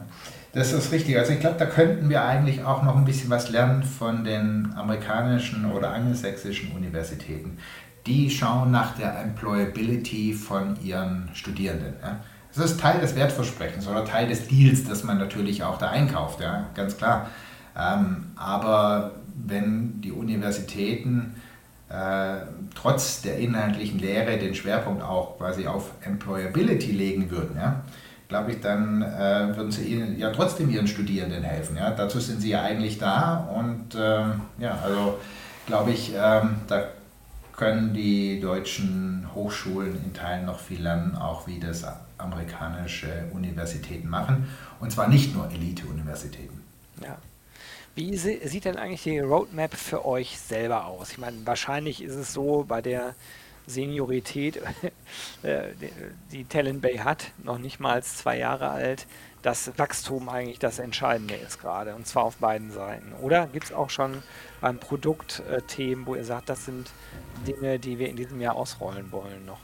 das 0.52 0.72
ist 0.72 0.92
richtig. 0.92 1.18
Also 1.18 1.32
ich 1.32 1.40
glaube, 1.40 1.56
da 1.58 1.66
könnten 1.66 2.08
wir 2.08 2.22
eigentlich 2.22 2.62
auch 2.62 2.84
noch 2.84 2.94
ein 2.94 3.04
bisschen 3.04 3.30
was 3.30 3.50
lernen 3.50 3.82
von 3.82 4.22
den 4.22 4.72
amerikanischen 4.76 5.72
oder 5.72 5.90
angelsächsischen 5.90 6.70
Universitäten. 6.70 7.58
Die 8.06 8.30
schauen 8.30 8.70
nach 8.70 8.94
der 8.96 9.18
Employability 9.18 10.34
von 10.34 10.80
ihren 10.84 11.30
Studierenden. 11.34 11.94
Ja. 12.00 12.20
Das 12.54 12.70
ist 12.70 12.80
Teil 12.80 13.00
des 13.00 13.16
Wertversprechens 13.16 13.88
oder 13.88 14.04
Teil 14.04 14.28
des 14.28 14.46
Deals, 14.46 14.84
das 14.84 15.02
man 15.02 15.18
natürlich 15.18 15.64
auch 15.64 15.78
da 15.78 15.90
einkauft, 15.90 16.40
ja, 16.40 16.66
ganz 16.74 16.96
klar. 16.96 17.28
Ähm, 17.76 18.26
aber 18.36 19.12
wenn 19.34 20.00
die 20.00 20.12
Universitäten 20.12 21.34
äh, 21.88 22.36
trotz 22.74 23.22
der 23.22 23.38
inhaltlichen 23.38 23.98
Lehre 23.98 24.38
den 24.38 24.54
Schwerpunkt 24.54 25.02
auch 25.02 25.38
quasi 25.38 25.66
auf 25.66 25.90
Employability 26.04 26.92
legen 26.92 27.30
würden, 27.30 27.56
ja, 27.56 27.82
glaube 28.28 28.52
ich, 28.52 28.60
dann 28.60 29.02
äh, 29.02 29.56
würden 29.56 29.70
sie 29.70 29.84
ihnen 29.84 30.18
ja 30.18 30.30
trotzdem 30.30 30.70
ihren 30.70 30.86
Studierenden 30.86 31.42
helfen. 31.42 31.76
Ja? 31.76 31.90
Dazu 31.90 32.20
sind 32.20 32.40
sie 32.40 32.50
ja 32.50 32.62
eigentlich 32.62 32.98
da 32.98 33.48
und 33.54 33.96
ähm, 33.96 34.40
ja, 34.58 34.78
also 34.82 35.18
glaube 35.66 35.90
ich, 35.90 36.12
ähm, 36.16 36.56
da 36.68 36.84
können 37.56 37.94
die 37.94 38.40
deutschen 38.40 39.28
Hochschulen 39.34 40.02
in 40.04 40.12
Teilen 40.12 40.46
noch 40.46 40.60
viel 40.60 40.82
lernen, 40.82 41.16
auch 41.16 41.46
wie 41.46 41.60
das 41.60 41.84
amerikanische 42.18 43.26
Universitäten 43.32 44.08
machen. 44.08 44.48
Und 44.80 44.90
zwar 44.90 45.08
nicht 45.08 45.34
nur 45.34 45.50
Elite-Universitäten. 45.50 46.62
Ja. 47.02 47.18
Wie 47.96 48.16
sieht 48.16 48.64
denn 48.64 48.76
eigentlich 48.76 49.04
die 49.04 49.20
Roadmap 49.20 49.74
für 49.74 50.04
euch 50.04 50.38
selber 50.38 50.86
aus? 50.86 51.12
Ich 51.12 51.18
meine, 51.18 51.38
wahrscheinlich 51.44 52.02
ist 52.02 52.16
es 52.16 52.32
so 52.32 52.64
bei 52.66 52.82
der 52.82 53.14
Seniorität, 53.68 54.56
äh, 55.42 55.68
die 56.32 56.44
Talent 56.44 56.82
Bay 56.82 56.98
hat, 56.98 57.30
noch 57.42 57.58
nicht 57.58 57.78
mal 57.78 58.02
zwei 58.02 58.38
Jahre 58.38 58.70
alt, 58.70 59.06
dass 59.44 59.70
Wachstum 59.76 60.30
eigentlich 60.30 60.58
das 60.58 60.78
Entscheidende 60.78 61.34
ist 61.34 61.60
gerade 61.60 61.94
und 61.94 62.06
zwar 62.06 62.24
auf 62.24 62.36
beiden 62.36 62.70
Seiten. 62.70 63.12
Oder 63.20 63.46
gibt 63.46 63.66
es 63.66 63.72
auch 63.72 63.90
schon 63.90 64.22
beim 64.62 64.78
Produkt 64.78 65.42
äh, 65.50 65.60
Themen, 65.60 66.06
wo 66.06 66.14
ihr 66.14 66.24
sagt, 66.24 66.48
das 66.48 66.64
sind 66.64 66.90
Dinge, 67.46 67.78
die 67.78 67.98
wir 67.98 68.08
in 68.08 68.16
diesem 68.16 68.40
Jahr 68.40 68.56
ausrollen 68.56 69.12
wollen 69.12 69.44
noch? 69.44 69.60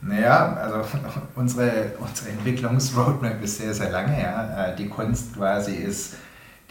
Naja, 0.00 0.52
also 0.54 0.98
unsere, 1.36 1.92
unsere 2.00 2.30
Entwicklungsroadmap 2.30 3.40
ist 3.42 3.58
sehr, 3.58 3.72
sehr 3.72 3.90
lange. 3.90 4.20
Ja. 4.20 4.66
Äh, 4.66 4.76
die 4.76 4.88
Kunst 4.88 5.36
quasi 5.36 5.74
ist, 5.74 6.16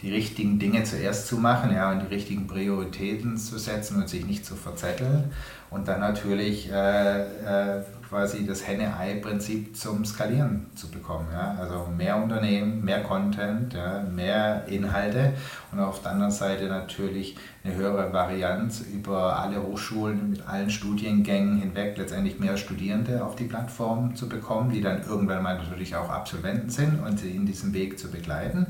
die 0.02 0.12
richtigen 0.12 0.58
Dinge 0.58 0.84
zuerst 0.84 1.26
zu 1.26 1.38
machen 1.38 1.74
ja, 1.74 1.90
und 1.90 2.00
die 2.00 2.14
richtigen 2.14 2.46
Prioritäten 2.46 3.38
zu 3.38 3.58
setzen 3.58 3.96
und 3.96 4.08
sich 4.08 4.26
nicht 4.26 4.44
zu 4.44 4.54
verzetteln. 4.54 5.32
Und 5.70 5.88
dann 5.88 6.00
natürlich 6.00 6.70
äh, 6.70 7.20
äh, 7.22 7.82
quasi 8.08 8.46
das 8.46 8.66
Henne-Ei-Prinzip 8.66 9.76
zum 9.76 10.04
Skalieren 10.04 10.66
zu 10.74 10.90
bekommen. 10.90 11.28
Ja? 11.32 11.56
Also 11.60 11.88
mehr 11.96 12.16
Unternehmen, 12.16 12.84
mehr 12.84 13.02
Content, 13.02 13.74
ja? 13.74 14.02
mehr 14.02 14.66
Inhalte 14.66 15.34
und 15.72 15.80
auf 15.80 16.02
der 16.02 16.12
anderen 16.12 16.30
Seite 16.30 16.66
natürlich 16.66 17.36
eine 17.64 17.74
höhere 17.74 18.12
Varianz 18.12 18.80
über 18.80 19.38
alle 19.38 19.62
Hochschulen 19.62 20.30
mit 20.30 20.48
allen 20.48 20.70
Studiengängen 20.70 21.58
hinweg, 21.58 21.96
letztendlich 21.98 22.38
mehr 22.38 22.56
Studierende 22.56 23.24
auf 23.24 23.36
die 23.36 23.44
Plattform 23.44 24.14
zu 24.16 24.28
bekommen, 24.28 24.70
die 24.70 24.80
dann 24.80 25.02
irgendwann 25.02 25.42
mal 25.42 25.58
natürlich 25.58 25.94
auch 25.96 26.08
Absolventen 26.08 26.70
sind 26.70 27.00
und 27.00 27.18
sie 27.18 27.30
in 27.30 27.44
diesem 27.44 27.74
Weg 27.74 27.98
zu 27.98 28.10
begleiten. 28.10 28.66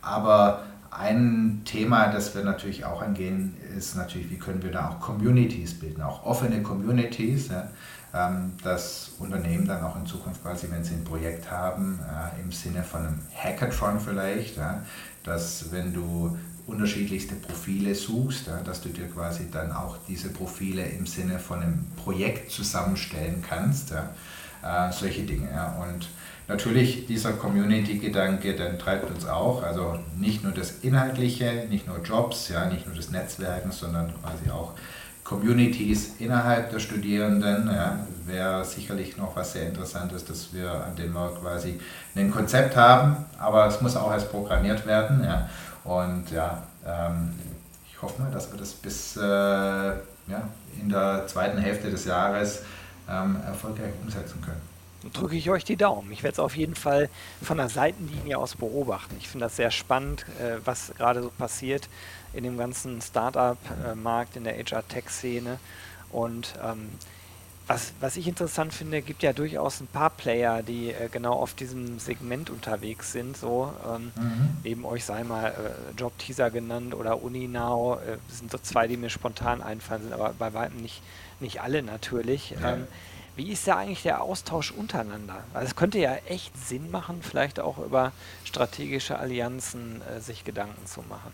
Aber 0.00 0.62
ein 0.90 1.62
Thema, 1.64 2.08
das 2.08 2.34
wir 2.34 2.44
natürlich 2.44 2.84
auch 2.84 3.02
angehen, 3.02 3.56
ist 3.76 3.96
natürlich, 3.96 4.30
wie 4.30 4.38
können 4.38 4.62
wir 4.62 4.70
da 4.70 4.90
auch 4.90 5.00
Communities 5.00 5.74
bilden, 5.74 6.02
auch 6.02 6.24
offene 6.24 6.62
Communities, 6.62 7.48
ja, 7.48 7.68
dass 8.62 9.10
Unternehmen 9.18 9.66
dann 9.66 9.82
auch 9.82 9.96
in 9.96 10.06
Zukunft 10.06 10.42
quasi, 10.42 10.68
wenn 10.70 10.84
sie 10.84 10.94
ein 10.94 11.04
Projekt 11.04 11.50
haben, 11.50 11.98
äh, 12.00 12.40
im 12.40 12.52
Sinne 12.52 12.84
von 12.84 13.00
einem 13.00 13.20
Hackathon 13.36 13.98
vielleicht, 13.98 14.58
dass 15.24 15.72
wenn 15.72 15.92
du 15.92 16.36
unterschiedlichste 16.66 17.34
Profile 17.34 17.94
suchst, 17.94 18.48
dass 18.64 18.80
du 18.80 18.88
dir 18.88 19.08
quasi 19.08 19.50
dann 19.50 19.72
auch 19.72 19.96
diese 20.08 20.28
Profile 20.30 20.84
im 20.84 21.06
Sinne 21.06 21.38
von 21.38 21.60
einem 21.60 21.86
Projekt 21.96 22.50
zusammenstellen 22.50 23.42
kannst, 23.46 23.92
äh, 23.92 24.92
solche 24.92 25.24
Dinge. 25.24 25.74
Und 25.82 26.08
Natürlich 26.46 27.06
dieser 27.06 27.32
Community-Gedanke, 27.32 28.54
der 28.54 28.76
treibt 28.76 29.10
uns 29.10 29.26
auch, 29.26 29.62
also 29.62 29.98
nicht 30.18 30.44
nur 30.44 30.52
das 30.52 30.72
Inhaltliche, 30.82 31.66
nicht 31.70 31.86
nur 31.86 32.02
Jobs, 32.02 32.50
ja, 32.50 32.66
nicht 32.66 32.86
nur 32.86 32.94
das 32.94 33.10
Netzwerken, 33.10 33.72
sondern 33.72 34.12
quasi 34.20 34.50
auch 34.50 34.72
Communities 35.34 36.14
innerhalb 36.20 36.70
der 36.70 36.78
Studierenden. 36.78 37.68
Ja, 37.72 37.98
wäre 38.24 38.64
sicherlich 38.64 39.16
noch 39.16 39.34
was 39.34 39.52
sehr 39.52 39.66
Interessantes, 39.66 40.24
dass 40.24 40.52
wir 40.52 40.70
an 40.70 40.94
dem 40.96 41.12
wir 41.12 41.30
quasi 41.40 41.80
ein 42.14 42.30
Konzept 42.30 42.76
haben, 42.76 43.16
aber 43.38 43.66
es 43.66 43.80
muss 43.80 43.96
auch 43.96 44.12
erst 44.12 44.30
programmiert 44.30 44.86
werden. 44.86 45.24
Ja, 45.24 45.48
und 45.84 46.30
ja, 46.30 46.62
ähm, 46.86 47.34
ich 47.90 48.00
hoffe 48.00 48.22
mal, 48.22 48.30
dass 48.30 48.50
wir 48.52 48.58
das 48.58 48.72
bis 48.72 49.16
äh, 49.16 49.22
ja, 49.22 50.48
in 50.80 50.88
der 50.88 51.26
zweiten 51.26 51.58
Hälfte 51.58 51.90
des 51.90 52.04
Jahres 52.04 52.62
ähm, 53.10 53.36
erfolgreich 53.46 53.92
umsetzen 54.02 54.40
können. 54.40 54.73
Drücke 55.12 55.36
ich 55.36 55.50
euch 55.50 55.64
die 55.64 55.76
Daumen. 55.76 56.10
Ich 56.12 56.22
werde 56.22 56.34
es 56.34 56.38
auf 56.38 56.56
jeden 56.56 56.74
Fall 56.74 57.08
von 57.42 57.58
der 57.58 57.68
Seitenlinie 57.68 58.38
aus 58.38 58.56
beobachten. 58.56 59.16
Ich 59.18 59.28
finde 59.28 59.46
das 59.46 59.56
sehr 59.56 59.70
spannend, 59.70 60.24
äh, 60.40 60.58
was 60.64 60.92
gerade 60.96 61.22
so 61.22 61.30
passiert 61.30 61.88
in 62.32 62.44
dem 62.44 62.56
ganzen 62.58 63.00
Startup-Markt, 63.00 64.36
in 64.36 64.44
der 64.44 64.56
HR-Tech-Szene. 64.56 65.58
Und 66.10 66.54
ähm, 66.62 66.90
was, 67.66 67.92
was 68.00 68.16
ich 68.16 68.28
interessant 68.28 68.74
finde, 68.74 69.00
gibt 69.00 69.22
ja 69.22 69.32
durchaus 69.32 69.80
ein 69.80 69.86
paar 69.86 70.10
Player, 70.10 70.62
die 70.62 70.90
äh, 70.90 71.08
genau 71.10 71.32
auf 71.32 71.54
diesem 71.54 71.98
Segment 71.98 72.50
unterwegs 72.50 73.12
sind. 73.12 73.36
So 73.36 73.72
ähm, 73.88 74.12
mhm. 74.16 74.48
neben 74.62 74.84
euch 74.84 75.04
sei 75.04 75.24
mal 75.24 75.46
äh, 75.48 75.98
Job 75.98 76.16
Teaser 76.18 76.50
genannt 76.50 76.94
oder 76.94 77.22
UniNow. 77.22 77.98
Äh, 78.02 78.18
das 78.28 78.38
sind 78.38 78.50
so 78.50 78.58
zwei, 78.58 78.86
die 78.86 78.96
mir 78.96 79.08
spontan 79.08 79.62
einfallen, 79.62 80.02
sind 80.02 80.12
aber 80.12 80.34
bei 80.38 80.52
weitem 80.52 80.82
nicht, 80.82 81.00
nicht 81.40 81.62
alle 81.62 81.82
natürlich. 81.82 82.50
Ja. 82.50 82.74
Ähm, 82.74 82.86
wie 83.36 83.50
ist 83.50 83.66
da 83.66 83.76
eigentlich 83.76 84.02
der 84.02 84.22
Austausch 84.22 84.70
untereinander? 84.70 85.38
Also 85.52 85.68
es 85.68 85.76
könnte 85.76 85.98
ja 85.98 86.14
echt 86.26 86.56
Sinn 86.56 86.90
machen, 86.90 87.20
vielleicht 87.22 87.58
auch 87.60 87.78
über 87.78 88.12
strategische 88.44 89.18
Allianzen 89.18 90.02
äh, 90.02 90.20
sich 90.20 90.44
Gedanken 90.44 90.86
zu 90.86 91.02
machen. 91.02 91.32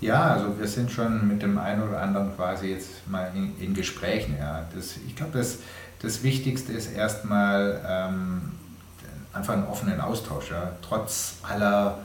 Ja, 0.00 0.32
also 0.32 0.58
wir 0.58 0.66
sind 0.66 0.90
schon 0.90 1.28
mit 1.28 1.42
dem 1.42 1.58
einen 1.58 1.82
oder 1.82 2.00
anderen 2.00 2.34
quasi 2.34 2.68
jetzt 2.68 3.06
mal 3.06 3.30
in, 3.34 3.58
in 3.60 3.74
Gesprächen. 3.74 4.36
Ja. 4.38 4.66
Das, 4.74 4.96
ich 5.06 5.14
glaube, 5.14 5.38
das, 5.38 5.58
das 6.00 6.22
Wichtigste 6.22 6.72
ist 6.72 6.92
erstmal 6.92 7.80
ähm, 7.86 8.52
einfach 9.32 9.54
einen 9.54 9.66
offenen 9.66 10.00
Austausch. 10.00 10.50
Ja. 10.50 10.72
Trotz 10.80 11.36
aller, 11.42 11.98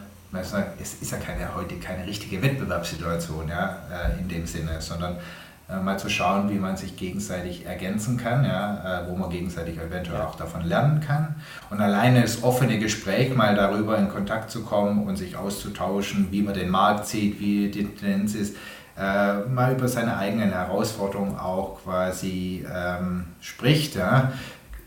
es 0.80 0.96
ist 1.02 1.12
ja 1.12 1.18
keine, 1.18 1.56
heute 1.56 1.78
keine 1.78 2.06
richtige 2.06 2.42
Wettbewerbssituation 2.42 3.48
ja, 3.50 3.78
äh, 3.90 4.20
in 4.20 4.28
dem 4.28 4.46
Sinne, 4.46 4.82
sondern 4.82 5.18
äh, 5.70 5.82
mal 5.82 6.00
zu 6.00 6.10
schauen, 6.10 6.50
wie 6.50 6.60
man 6.60 6.78
sich 6.78 6.96
gegenseitig 6.96 7.66
ergänzen 7.66 8.18
kann, 8.18 8.46
ja, 8.46 9.04
äh, 9.04 9.10
wo 9.10 9.16
man 9.18 9.30
gegenseitig 9.30 9.78
eventuell 9.78 10.22
auch 10.22 10.36
davon 10.36 10.62
lernen 10.62 11.02
kann. 11.02 11.36
Und 11.70 11.82
alleine 11.82 12.22
das 12.22 12.42
offene 12.42 12.80
Gespräch, 12.80 13.36
mal 13.36 13.54
darüber 13.56 13.98
in 13.98 14.08
Kontakt 14.08 14.50
zu 14.50 14.64
kommen 14.64 15.06
und 15.06 15.18
sich 15.18 15.36
auszutauschen, 15.36 16.28
wie 16.32 16.42
man 16.42 16.54
den 16.54 16.70
Markt 16.70 17.08
sieht, 17.08 17.40
wie 17.40 17.70
die 17.70 17.84
Tendenz 17.86 18.34
ist, 18.34 18.56
äh, 18.98 19.40
mal 19.50 19.74
über 19.74 19.88
seine 19.88 20.18
eigenen 20.18 20.52
Herausforderungen 20.52 21.38
auch 21.38 21.84
quasi 21.84 22.66
ähm, 22.74 23.26
spricht. 23.42 23.96
Ja. 23.96 24.32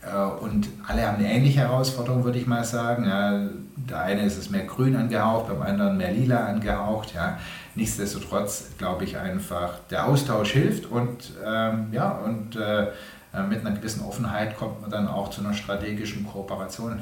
Äh, 0.03 0.43
und 0.43 0.69
alle 0.89 1.07
haben 1.07 1.19
eine 1.19 1.31
ähnliche 1.31 1.61
Herausforderung, 1.61 2.25
würde 2.25 2.39
ich 2.39 2.47
mal 2.47 2.65
sagen. 2.65 3.05
Ja, 3.07 3.39
der 3.77 4.01
eine 4.01 4.23
ist 4.23 4.39
es 4.39 4.51
mehr 4.51 4.65
grün 4.65 4.97
angehaucht, 4.97 5.49
beim 5.49 5.63
anderen 5.63 5.97
mehr 5.97 6.13
lila 6.13 6.47
angehaucht. 6.47 7.15
Ja. 7.15 7.39
Nichtsdestotrotz 7.75 8.65
glaube 8.79 9.05
ich 9.05 9.17
einfach, 9.17 9.79
der 9.91 10.07
Austausch 10.07 10.53
hilft 10.53 10.87
und, 10.87 11.33
ähm, 11.45 11.89
ja, 11.93 12.11
und 12.11 12.57
äh, 12.57 12.89
äh, 13.33 13.43
mit 13.43 13.61
einer 13.61 13.77
gewissen 13.77 14.03
Offenheit 14.03 14.57
kommt 14.57 14.81
man 14.81 14.91
dann 14.91 15.09
auch 15.09 15.31
zu 15.31 15.41
einer 15.41 15.55
strategischen 15.55 16.27
Kooperation. 16.27 17.01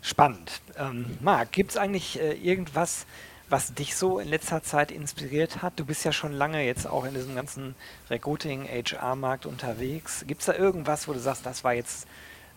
Spannend. 0.00 0.60
Ähm, 0.78 1.18
Marc, 1.20 1.52
gibt 1.52 1.72
es 1.72 1.76
eigentlich 1.76 2.20
äh, 2.20 2.32
irgendwas, 2.32 3.06
was 3.48 3.74
dich 3.74 3.96
so 3.96 4.18
in 4.18 4.28
letzter 4.28 4.62
Zeit 4.62 4.90
inspiriert 4.90 5.62
hat? 5.62 5.78
Du 5.78 5.84
bist 5.84 6.04
ja 6.04 6.12
schon 6.12 6.32
lange 6.32 6.64
jetzt 6.64 6.86
auch 6.86 7.04
in 7.04 7.14
diesem 7.14 7.34
ganzen 7.34 7.74
Recruiting-HR-Markt 8.10 9.46
unterwegs. 9.46 10.24
Gibt 10.26 10.40
es 10.40 10.46
da 10.46 10.54
irgendwas, 10.54 11.08
wo 11.08 11.12
du 11.12 11.18
sagst, 11.18 11.44
das 11.44 11.62
war 11.62 11.74
jetzt 11.74 12.06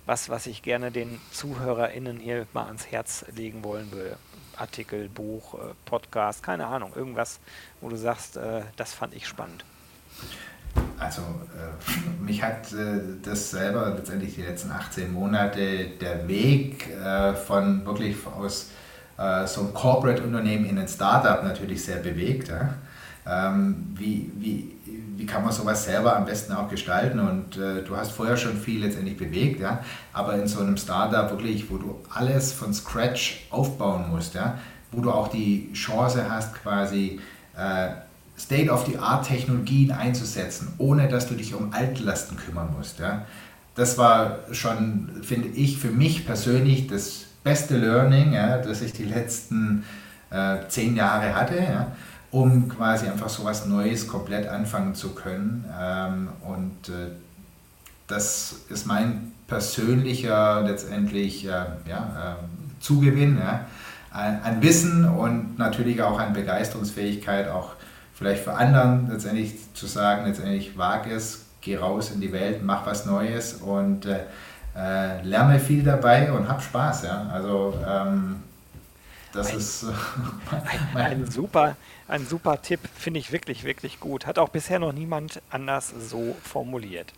was, 0.05 0.29
was 0.29 0.47
ich 0.47 0.63
gerne 0.63 0.91
den 0.91 1.19
ZuhörerInnen 1.31 2.19
hier 2.19 2.47
mal 2.53 2.65
ans 2.65 2.87
Herz 2.87 3.25
legen 3.35 3.63
wollen 3.63 3.91
würde? 3.91 4.17
Artikel, 4.59 5.09
Buch, 5.09 5.55
äh, 5.55 5.73
Podcast, 5.85 6.43
keine 6.43 6.67
Ahnung, 6.67 6.91
irgendwas, 6.95 7.39
wo 7.81 7.89
du 7.89 7.95
sagst, 7.95 8.37
äh, 8.37 8.61
das 8.77 8.93
fand 8.93 9.15
ich 9.15 9.27
spannend. 9.27 9.63
Also 10.97 11.21
äh, 11.21 12.21
mich 12.23 12.43
hat 12.43 12.71
äh, 12.73 13.01
das 13.23 13.51
selber 13.51 13.93
letztendlich 13.95 14.35
die 14.35 14.43
letzten 14.43 14.71
18 14.71 15.13
Monate 15.13 15.89
der 15.99 16.27
Weg 16.27 16.89
äh, 16.89 17.33
von 17.33 17.85
wirklich 17.85 18.15
aus 18.27 18.69
äh, 19.17 19.47
so 19.47 19.61
einem 19.61 19.73
Corporate-Unternehmen 19.73 20.65
in 20.65 20.77
ein 20.77 20.87
Startup 20.87 21.43
natürlich 21.43 21.83
sehr 21.83 21.97
bewegt. 21.97 22.49
Ja? 22.49 22.75
Ähm, 23.25 23.93
wie, 23.95 24.31
wie, 24.35 24.75
wie 25.19 25.25
kann 25.25 25.43
man 25.43 25.51
sowas 25.51 25.83
selber 25.83 26.15
am 26.15 26.23
besten 26.23 26.53
auch 26.53 26.69
gestalten? 26.69 27.19
Und 27.19 27.57
äh, 27.57 27.83
du 27.83 27.97
hast 27.97 28.13
vorher 28.13 28.37
schon 28.37 28.55
viel 28.55 28.79
letztendlich 28.79 29.17
bewegt, 29.17 29.59
ja, 29.59 29.83
aber 30.13 30.35
in 30.35 30.47
so 30.47 30.61
einem 30.61 30.77
Startup 30.77 31.29
wirklich, 31.29 31.69
wo 31.69 31.77
du 31.77 31.99
alles 32.09 32.53
von 32.53 32.73
Scratch 32.73 33.45
aufbauen 33.49 34.05
musst, 34.09 34.35
ja, 34.35 34.57
wo 34.93 35.01
du 35.01 35.11
auch 35.11 35.27
die 35.27 35.73
Chance 35.73 36.31
hast, 36.31 36.55
quasi 36.55 37.19
äh, 37.57 37.89
State-of-the-Art-Technologien 38.39 39.91
einzusetzen, 39.91 40.73
ohne 40.77 41.09
dass 41.09 41.27
du 41.27 41.35
dich 41.35 41.53
um 41.53 41.73
Altlasten 41.73 42.37
kümmern 42.37 42.69
musst. 42.77 42.99
Ja. 42.99 43.25
Das 43.75 43.97
war 43.97 44.39
schon, 44.53 45.09
finde 45.21 45.49
ich, 45.49 45.79
für 45.79 45.91
mich 45.91 46.25
persönlich 46.25 46.87
das 46.87 47.25
beste 47.43 47.77
Learning, 47.77 48.31
ja, 48.31 48.59
das 48.59 48.81
ich 48.81 48.93
die 48.93 49.03
letzten 49.03 49.83
äh, 50.29 50.59
zehn 50.69 50.95
Jahre 50.95 51.35
hatte. 51.35 51.57
Ja 51.57 51.91
um 52.31 52.69
quasi 52.69 53.07
einfach 53.07 53.29
so 53.29 53.43
was 53.43 53.65
Neues 53.65 54.07
komplett 54.07 54.47
anfangen 54.47 54.95
zu 54.95 55.09
können. 55.15 55.65
Ähm, 55.79 56.29
und 56.45 56.89
äh, 56.89 57.11
das 58.07 58.61
ist 58.69 58.85
mein 58.85 59.31
persönlicher 59.47 60.61
letztendlich 60.61 61.45
äh, 61.45 61.65
ja, 61.87 62.37
äh, 62.39 62.81
Zugewinn 62.81 63.37
ja, 63.39 63.65
an 64.11 64.61
Wissen 64.61 65.07
und 65.07 65.59
natürlich 65.59 66.01
auch 66.01 66.19
an 66.19 66.33
Begeisterungsfähigkeit, 66.33 67.49
auch 67.49 67.73
vielleicht 68.13 68.43
für 68.43 68.53
anderen 68.53 69.09
letztendlich 69.09 69.53
zu 69.73 69.85
sagen, 69.85 70.25
letztendlich 70.25 70.77
wage 70.77 71.11
es, 71.11 71.45
geh 71.61 71.77
raus 71.77 72.11
in 72.11 72.21
die 72.21 72.31
Welt, 72.31 72.63
mach 72.63 72.85
was 72.85 73.05
Neues 73.05 73.53
und 73.53 74.05
äh, 74.05 74.19
äh, 74.75 75.21
lerne 75.23 75.59
viel 75.59 75.83
dabei 75.83 76.31
und 76.31 76.47
hab 76.47 76.61
Spaß. 76.61 77.03
Ja? 77.03 77.29
Also 77.31 77.73
ähm, 77.87 78.37
das 79.33 79.51
ein, 79.51 79.57
ist 79.57 79.85
ein, 80.93 80.97
ein, 80.97 81.31
super, 81.31 81.75
ein 82.07 82.25
super 82.25 82.61
Tipp, 82.61 82.81
finde 82.95 83.19
ich 83.19 83.31
wirklich, 83.31 83.63
wirklich 83.63 83.99
gut. 83.99 84.25
Hat 84.25 84.39
auch 84.39 84.49
bisher 84.49 84.79
noch 84.79 84.93
niemand 84.93 85.41
anders 85.49 85.93
so 85.97 86.35
formuliert. 86.43 87.13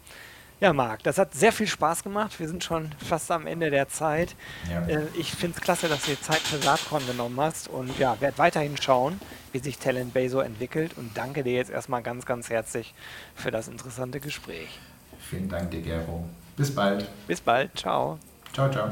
Ja, 0.62 0.74
Marc, 0.74 1.02
das 1.02 1.18
hat 1.18 1.34
sehr 1.34 1.52
viel 1.52 1.66
Spaß 1.66 2.04
gemacht. 2.04 2.40
Wir 2.40 2.48
sind 2.48 2.64
schon 2.64 2.92
fast 3.00 3.32
am 3.32 3.48
Ende 3.48 3.72
der 3.72 3.90
Zeit. 3.90 4.36
Ja. 4.70 4.86
Äh, 4.86 5.08
ich 5.16 5.32
finde 5.32 5.58
es 5.58 5.64
klasse, 5.64 5.88
dass 5.88 6.04
du 6.04 6.12
dir 6.12 6.22
Zeit 6.22 6.38
für 6.38 6.60
Saatkorn 6.60 7.06
genommen 7.08 7.40
hast 7.40 7.68
und 7.68 7.98
ja, 7.98 8.22
werde 8.22 8.38
weiterhin 8.38 8.78
schauen, 8.78 9.20
wie 9.54 9.58
sich 9.58 9.80
Talent 9.80 10.14
Bay 10.14 10.30
so 10.30 10.40
entwickelt 10.40 10.92
und 10.98 11.18
danke 11.18 11.44
dir 11.44 11.54
jetzt 11.54 11.72
erstmal 11.72 12.04
ganz, 12.04 12.28
ganz 12.28 12.52
herzlich 12.52 12.94
für 13.34 13.50
das 13.50 13.68
interessante 13.68 14.20
Gespräch. 14.20 14.80
Vielen 15.20 15.50
Dank 15.50 15.72
dir, 15.72 15.82
Gero. 15.82 16.26
Bis 16.56 16.74
bald. 16.76 17.08
Bis 17.26 17.42
bald. 17.42 17.76
Ciao. 17.76 18.20
Ciao, 18.54 18.70
ciao. 18.70 18.92